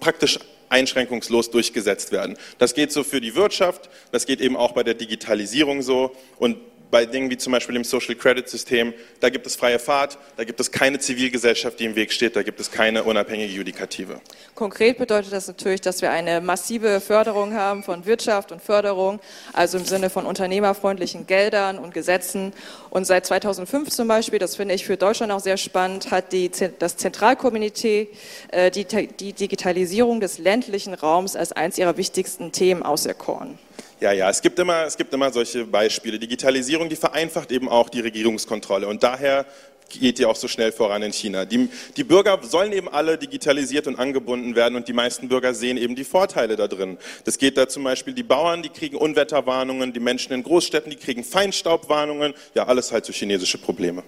praktisch 0.00 0.38
einschränkungslos 0.68 1.50
durchgesetzt 1.50 2.12
werden. 2.12 2.36
Das 2.58 2.74
geht 2.74 2.92
so 2.92 3.04
für 3.04 3.20
die 3.20 3.34
Wirtschaft, 3.34 3.88
das 4.12 4.26
geht 4.26 4.40
eben 4.40 4.56
auch 4.56 4.72
bei 4.72 4.82
der 4.82 4.94
Digitalisierung 4.94 5.82
so 5.82 6.14
und 6.38 6.58
bei 6.90 7.06
Dingen 7.06 7.30
wie 7.30 7.36
zum 7.36 7.52
Beispiel 7.52 7.74
dem 7.74 7.84
Social 7.84 8.14
Credit 8.14 8.48
System, 8.48 8.94
da 9.20 9.28
gibt 9.28 9.46
es 9.46 9.56
freie 9.56 9.78
Fahrt, 9.78 10.18
da 10.36 10.44
gibt 10.44 10.58
es 10.60 10.70
keine 10.70 10.98
Zivilgesellschaft, 10.98 11.78
die 11.80 11.84
im 11.84 11.96
Weg 11.96 12.12
steht, 12.12 12.36
da 12.36 12.42
gibt 12.42 12.60
es 12.60 12.70
keine 12.70 13.04
unabhängige 13.04 13.52
Judikative. 13.52 14.20
Konkret 14.54 14.98
bedeutet 14.98 15.32
das 15.32 15.48
natürlich, 15.48 15.80
dass 15.80 16.02
wir 16.02 16.10
eine 16.10 16.40
massive 16.40 17.00
Förderung 17.00 17.54
haben 17.54 17.82
von 17.82 18.06
Wirtschaft 18.06 18.52
und 18.52 18.62
Förderung, 18.62 19.20
also 19.52 19.78
im 19.78 19.84
Sinne 19.84 20.10
von 20.10 20.26
unternehmerfreundlichen 20.26 21.26
Geldern 21.26 21.78
und 21.78 21.94
Gesetzen. 21.94 22.52
Und 22.90 23.06
seit 23.06 23.26
2005 23.26 23.90
zum 23.90 24.08
Beispiel, 24.08 24.38
das 24.38 24.56
finde 24.56 24.74
ich 24.74 24.84
für 24.84 24.96
Deutschland 24.96 25.32
auch 25.32 25.40
sehr 25.40 25.56
spannend, 25.56 26.10
hat 26.10 26.32
die, 26.32 26.50
das 26.78 26.96
Zentralkomitee 26.96 28.08
äh, 28.50 28.70
die, 28.70 28.84
die 28.84 29.32
Digitalisierung 29.32 30.20
des 30.20 30.38
ländlichen 30.38 30.94
Raums 30.94 31.36
als 31.36 31.52
eines 31.52 31.78
ihrer 31.78 31.96
wichtigsten 31.96 32.52
Themen 32.52 32.82
auserkoren. 32.82 33.58
Ja, 34.00 34.12
ja, 34.12 34.30
es 34.30 34.40
gibt 34.40 34.58
immer, 34.60 34.84
es 34.84 34.96
gibt 34.96 35.12
immer 35.12 35.32
solche 35.32 35.64
Beispiele. 35.64 36.20
Digitalisierung, 36.20 36.88
die 36.88 36.94
vereinfacht 36.94 37.50
eben 37.50 37.68
auch 37.68 37.88
die 37.88 38.00
Regierungskontrolle 38.00 38.86
und 38.86 39.02
daher 39.02 39.44
geht 39.88 40.18
die 40.18 40.26
auch 40.26 40.36
so 40.36 40.46
schnell 40.46 40.70
voran 40.70 41.02
in 41.02 41.12
China. 41.12 41.44
Die, 41.44 41.68
die 41.96 42.04
Bürger 42.04 42.38
sollen 42.42 42.72
eben 42.72 42.88
alle 42.88 43.18
digitalisiert 43.18 43.88
und 43.88 43.98
angebunden 43.98 44.54
werden 44.54 44.76
und 44.76 44.86
die 44.86 44.92
meisten 44.92 45.28
Bürger 45.28 45.52
sehen 45.52 45.76
eben 45.76 45.96
die 45.96 46.04
Vorteile 46.04 46.54
da 46.54 46.68
drin. 46.68 46.98
Das 47.24 47.38
geht 47.38 47.56
da 47.56 47.68
zum 47.68 47.82
Beispiel, 47.84 48.14
die 48.14 48.22
Bauern, 48.22 48.62
die 48.62 48.68
kriegen 48.68 48.96
Unwetterwarnungen, 48.96 49.92
die 49.92 50.00
Menschen 50.00 50.32
in 50.32 50.44
Großstädten, 50.44 50.90
die 50.90 50.96
kriegen 50.96 51.24
Feinstaubwarnungen, 51.24 52.34
ja, 52.54 52.66
alles 52.66 52.92
halt 52.92 53.04
so 53.04 53.12
chinesische 53.12 53.58
Probleme. 53.58 54.04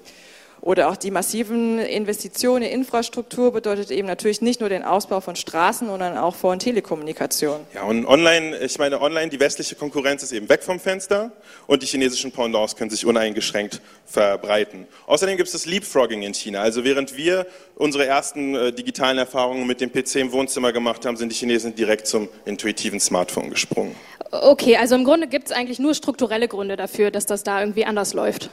Oder 0.62 0.90
auch 0.90 0.96
die 0.96 1.10
massiven 1.10 1.78
Investitionen 1.78 2.62
in 2.62 2.80
Infrastruktur 2.80 3.52
bedeutet 3.52 3.90
eben 3.90 4.06
natürlich 4.06 4.42
nicht 4.42 4.60
nur 4.60 4.68
den 4.68 4.82
Ausbau 4.82 5.20
von 5.20 5.34
Straßen, 5.34 5.88
sondern 5.88 6.18
auch 6.18 6.34
von 6.34 6.58
Telekommunikation. 6.58 7.60
Ja, 7.74 7.84
und 7.84 8.06
online, 8.06 8.58
ich 8.58 8.78
meine, 8.78 9.00
online, 9.00 9.30
die 9.30 9.40
westliche 9.40 9.74
Konkurrenz 9.74 10.22
ist 10.22 10.32
eben 10.32 10.48
weg 10.50 10.62
vom 10.62 10.78
Fenster 10.78 11.32
und 11.66 11.82
die 11.82 11.86
chinesischen 11.86 12.30
Pendants 12.30 12.76
können 12.76 12.90
sich 12.90 13.06
uneingeschränkt 13.06 13.80
verbreiten. 14.04 14.86
Außerdem 15.06 15.38
gibt 15.38 15.46
es 15.46 15.52
das 15.52 15.64
Leapfrogging 15.64 16.22
in 16.22 16.34
China. 16.34 16.60
Also 16.60 16.84
während 16.84 17.16
wir 17.16 17.46
unsere 17.76 18.04
ersten 18.06 18.54
äh, 18.54 18.72
digitalen 18.72 19.16
Erfahrungen 19.16 19.66
mit 19.66 19.80
dem 19.80 19.90
PC 19.90 20.16
im 20.16 20.32
Wohnzimmer 20.32 20.72
gemacht 20.72 21.06
haben, 21.06 21.16
sind 21.16 21.32
die 21.32 21.36
Chinesen 21.36 21.74
direkt 21.74 22.06
zum 22.06 22.28
intuitiven 22.44 23.00
Smartphone 23.00 23.48
gesprungen. 23.48 23.94
Okay, 24.30 24.76
also 24.76 24.94
im 24.94 25.04
Grunde 25.04 25.26
gibt 25.26 25.46
es 25.46 25.52
eigentlich 25.52 25.78
nur 25.78 25.94
strukturelle 25.94 26.48
Gründe 26.48 26.76
dafür, 26.76 27.10
dass 27.10 27.24
das 27.24 27.44
da 27.44 27.60
irgendwie 27.60 27.86
anders 27.86 28.12
läuft. 28.12 28.50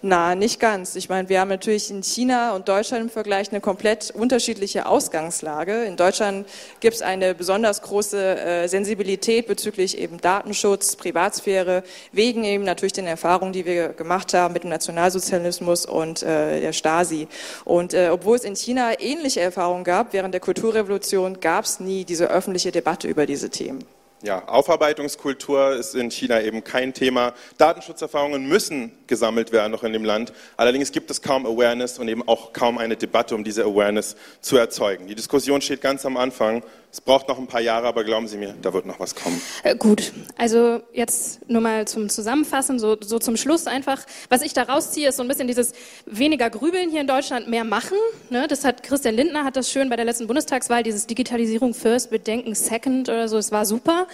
Na, 0.00 0.36
nicht 0.36 0.60
ganz. 0.60 0.94
Ich 0.94 1.08
meine, 1.08 1.28
wir 1.28 1.40
haben 1.40 1.48
natürlich 1.48 1.90
in 1.90 2.04
China 2.04 2.54
und 2.54 2.68
Deutschland 2.68 3.02
im 3.02 3.10
Vergleich 3.10 3.50
eine 3.50 3.60
komplett 3.60 4.12
unterschiedliche 4.12 4.86
Ausgangslage. 4.86 5.82
In 5.86 5.96
Deutschland 5.96 6.46
gibt 6.78 6.94
es 6.94 7.02
eine 7.02 7.34
besonders 7.34 7.82
große 7.82 8.38
äh, 8.38 8.68
Sensibilität 8.68 9.48
bezüglich 9.48 9.98
eben 9.98 10.20
Datenschutz, 10.20 10.94
Privatsphäre, 10.94 11.82
wegen 12.12 12.44
eben 12.44 12.62
natürlich 12.62 12.92
den 12.92 13.08
Erfahrungen, 13.08 13.52
die 13.52 13.66
wir 13.66 13.88
gemacht 13.88 14.34
haben 14.34 14.54
mit 14.54 14.62
dem 14.62 14.70
Nationalsozialismus 14.70 15.84
und 15.84 16.22
äh, 16.22 16.60
der 16.60 16.72
Stasi. 16.72 17.26
Und 17.64 17.92
äh, 17.92 18.10
obwohl 18.12 18.36
es 18.36 18.44
in 18.44 18.54
China 18.54 18.92
ähnliche 19.00 19.40
Erfahrungen 19.40 19.82
gab, 19.82 20.12
während 20.12 20.32
der 20.32 20.40
Kulturrevolution 20.40 21.40
gab 21.40 21.64
es 21.64 21.80
nie 21.80 22.04
diese 22.04 22.30
öffentliche 22.30 22.70
Debatte 22.70 23.08
über 23.08 23.26
diese 23.26 23.50
Themen. 23.50 23.84
Ja, 24.20 24.48
Aufarbeitungskultur 24.48 25.76
ist 25.76 25.94
in 25.94 26.10
China 26.10 26.42
eben 26.42 26.64
kein 26.64 26.92
Thema. 26.92 27.34
Datenschutzerfahrungen 27.56 28.48
müssen 28.48 28.90
gesammelt 29.06 29.52
werden 29.52 29.70
noch 29.70 29.84
in 29.84 29.92
dem 29.92 30.04
Land. 30.04 30.32
Allerdings 30.56 30.90
gibt 30.90 31.08
es 31.12 31.22
kaum 31.22 31.46
Awareness 31.46 32.00
und 32.00 32.08
eben 32.08 32.26
auch 32.26 32.52
kaum 32.52 32.78
eine 32.78 32.96
Debatte, 32.96 33.36
um 33.36 33.44
diese 33.44 33.62
Awareness 33.62 34.16
zu 34.40 34.56
erzeugen. 34.56 35.06
Die 35.06 35.14
Diskussion 35.14 35.60
steht 35.60 35.82
ganz 35.82 36.04
am 36.04 36.16
Anfang. 36.16 36.64
Es 36.90 37.02
braucht 37.02 37.28
noch 37.28 37.38
ein 37.38 37.46
paar 37.46 37.60
Jahre, 37.60 37.86
aber 37.86 38.02
glauben 38.02 38.28
Sie 38.28 38.38
mir, 38.38 38.54
da 38.62 38.72
wird 38.72 38.86
noch 38.86 38.98
was 38.98 39.14
kommen. 39.14 39.40
Äh, 39.62 39.76
gut, 39.76 40.12
also 40.38 40.80
jetzt 40.92 41.48
nur 41.48 41.60
mal 41.60 41.86
zum 41.86 42.08
Zusammenfassen, 42.08 42.78
so, 42.78 42.96
so 43.00 43.18
zum 43.18 43.36
Schluss 43.36 43.66
einfach. 43.66 44.04
Was 44.30 44.40
ich 44.40 44.54
da 44.54 44.62
rausziehe, 44.62 45.10
ist 45.10 45.16
so 45.16 45.22
ein 45.22 45.28
bisschen 45.28 45.46
dieses 45.46 45.72
weniger 46.06 46.48
Grübeln 46.48 46.88
hier 46.88 47.02
in 47.02 47.06
Deutschland, 47.06 47.48
mehr 47.48 47.64
machen. 47.64 47.98
Ne? 48.30 48.48
Das 48.48 48.64
hat 48.64 48.82
Christian 48.82 49.14
Lindner 49.14 49.44
hat 49.44 49.56
das 49.56 49.70
schön 49.70 49.90
bei 49.90 49.96
der 49.96 50.06
letzten 50.06 50.26
Bundestagswahl, 50.26 50.82
dieses 50.82 51.06
Digitalisierung 51.06 51.74
first, 51.74 52.10
Bedenken 52.10 52.54
second 52.54 53.08
oder 53.10 53.28
so, 53.28 53.36
es 53.36 53.52
war 53.52 53.66
super. 53.66 54.06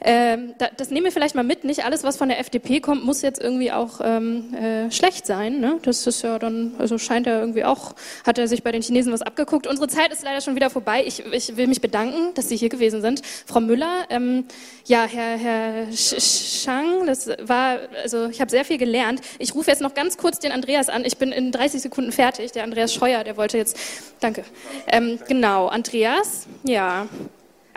Ähm, 0.00 0.54
da, 0.58 0.68
das 0.76 0.90
nehmen 0.90 1.04
wir 1.04 1.12
vielleicht 1.12 1.34
mal 1.34 1.44
mit. 1.44 1.64
Nicht 1.64 1.84
alles, 1.84 2.04
was 2.04 2.16
von 2.16 2.28
der 2.28 2.38
FDP 2.38 2.80
kommt, 2.80 3.04
muss 3.04 3.22
jetzt 3.22 3.40
irgendwie 3.40 3.72
auch 3.72 4.00
ähm, 4.02 4.54
äh, 4.54 4.90
schlecht 4.90 5.26
sein. 5.26 5.60
Ne? 5.60 5.78
Das 5.82 6.06
ist 6.06 6.22
ja 6.22 6.38
dann, 6.38 6.74
also 6.78 6.98
scheint 6.98 7.26
er 7.26 7.40
irgendwie 7.40 7.64
auch, 7.64 7.94
hat 8.24 8.38
er 8.38 8.48
sich 8.48 8.62
bei 8.62 8.72
den 8.72 8.82
Chinesen 8.82 9.12
was 9.12 9.22
abgeguckt. 9.22 9.66
Unsere 9.66 9.88
Zeit 9.88 10.12
ist 10.12 10.22
leider 10.22 10.40
schon 10.40 10.54
wieder 10.54 10.70
vorbei. 10.70 11.04
Ich, 11.06 11.24
ich 11.32 11.56
will 11.56 11.66
mich 11.66 11.80
bedanken, 11.80 12.34
dass 12.34 12.48
Sie 12.48 12.56
hier 12.56 12.68
gewesen 12.68 13.00
sind. 13.00 13.22
Frau 13.46 13.60
Müller, 13.60 14.04
ähm, 14.10 14.44
ja, 14.84 15.04
Herr, 15.04 15.36
Herr 15.36 15.86
Shang, 15.92 17.06
das 17.06 17.28
war, 17.42 17.78
also 18.02 18.26
ich 18.28 18.40
habe 18.40 18.50
sehr 18.50 18.64
viel 18.64 18.78
gelernt. 18.78 19.20
Ich 19.38 19.54
rufe 19.54 19.70
jetzt 19.70 19.82
noch 19.82 19.94
ganz 19.94 20.16
kurz 20.16 20.38
den 20.38 20.52
Andreas 20.52 20.88
an. 20.88 21.04
Ich 21.04 21.18
bin 21.18 21.32
in 21.32 21.52
30 21.52 21.82
Sekunden 21.82 22.12
fertig. 22.12 22.52
Der 22.52 22.64
Andreas 22.64 22.92
Scheuer, 22.94 23.24
der 23.24 23.36
wollte 23.36 23.58
jetzt, 23.58 23.76
danke. 24.20 24.44
Ähm, 24.86 25.18
genau, 25.26 25.66
Andreas, 25.66 26.46
ja. 26.64 27.06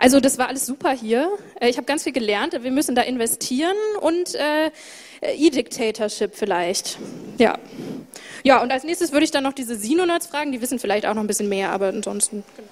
Also 0.00 0.18
das 0.18 0.38
war 0.38 0.48
alles 0.48 0.64
super 0.64 0.92
hier. 0.92 1.30
Äh, 1.60 1.68
ich 1.68 1.76
habe 1.76 1.84
ganz 1.84 2.04
viel 2.04 2.12
gelernt. 2.12 2.56
Wir 2.60 2.70
müssen 2.70 2.94
da 2.94 3.02
investieren 3.02 3.76
und 4.00 4.34
äh, 4.34 4.70
E-Dictatorship 5.20 6.34
vielleicht. 6.34 6.98
Ja. 7.36 7.58
Ja, 8.42 8.62
und 8.62 8.72
als 8.72 8.84
nächstes 8.84 9.12
würde 9.12 9.24
ich 9.24 9.30
dann 9.30 9.44
noch 9.44 9.52
diese 9.52 9.76
Sinonerds 9.76 10.26
fragen. 10.26 10.52
Die 10.52 10.62
wissen 10.62 10.78
vielleicht 10.78 11.04
auch 11.04 11.12
noch 11.12 11.22
ein 11.22 11.26
bisschen 11.26 11.50
mehr, 11.50 11.70
aber 11.70 11.88
ansonsten. 11.88 12.44
Genau. 12.56 12.68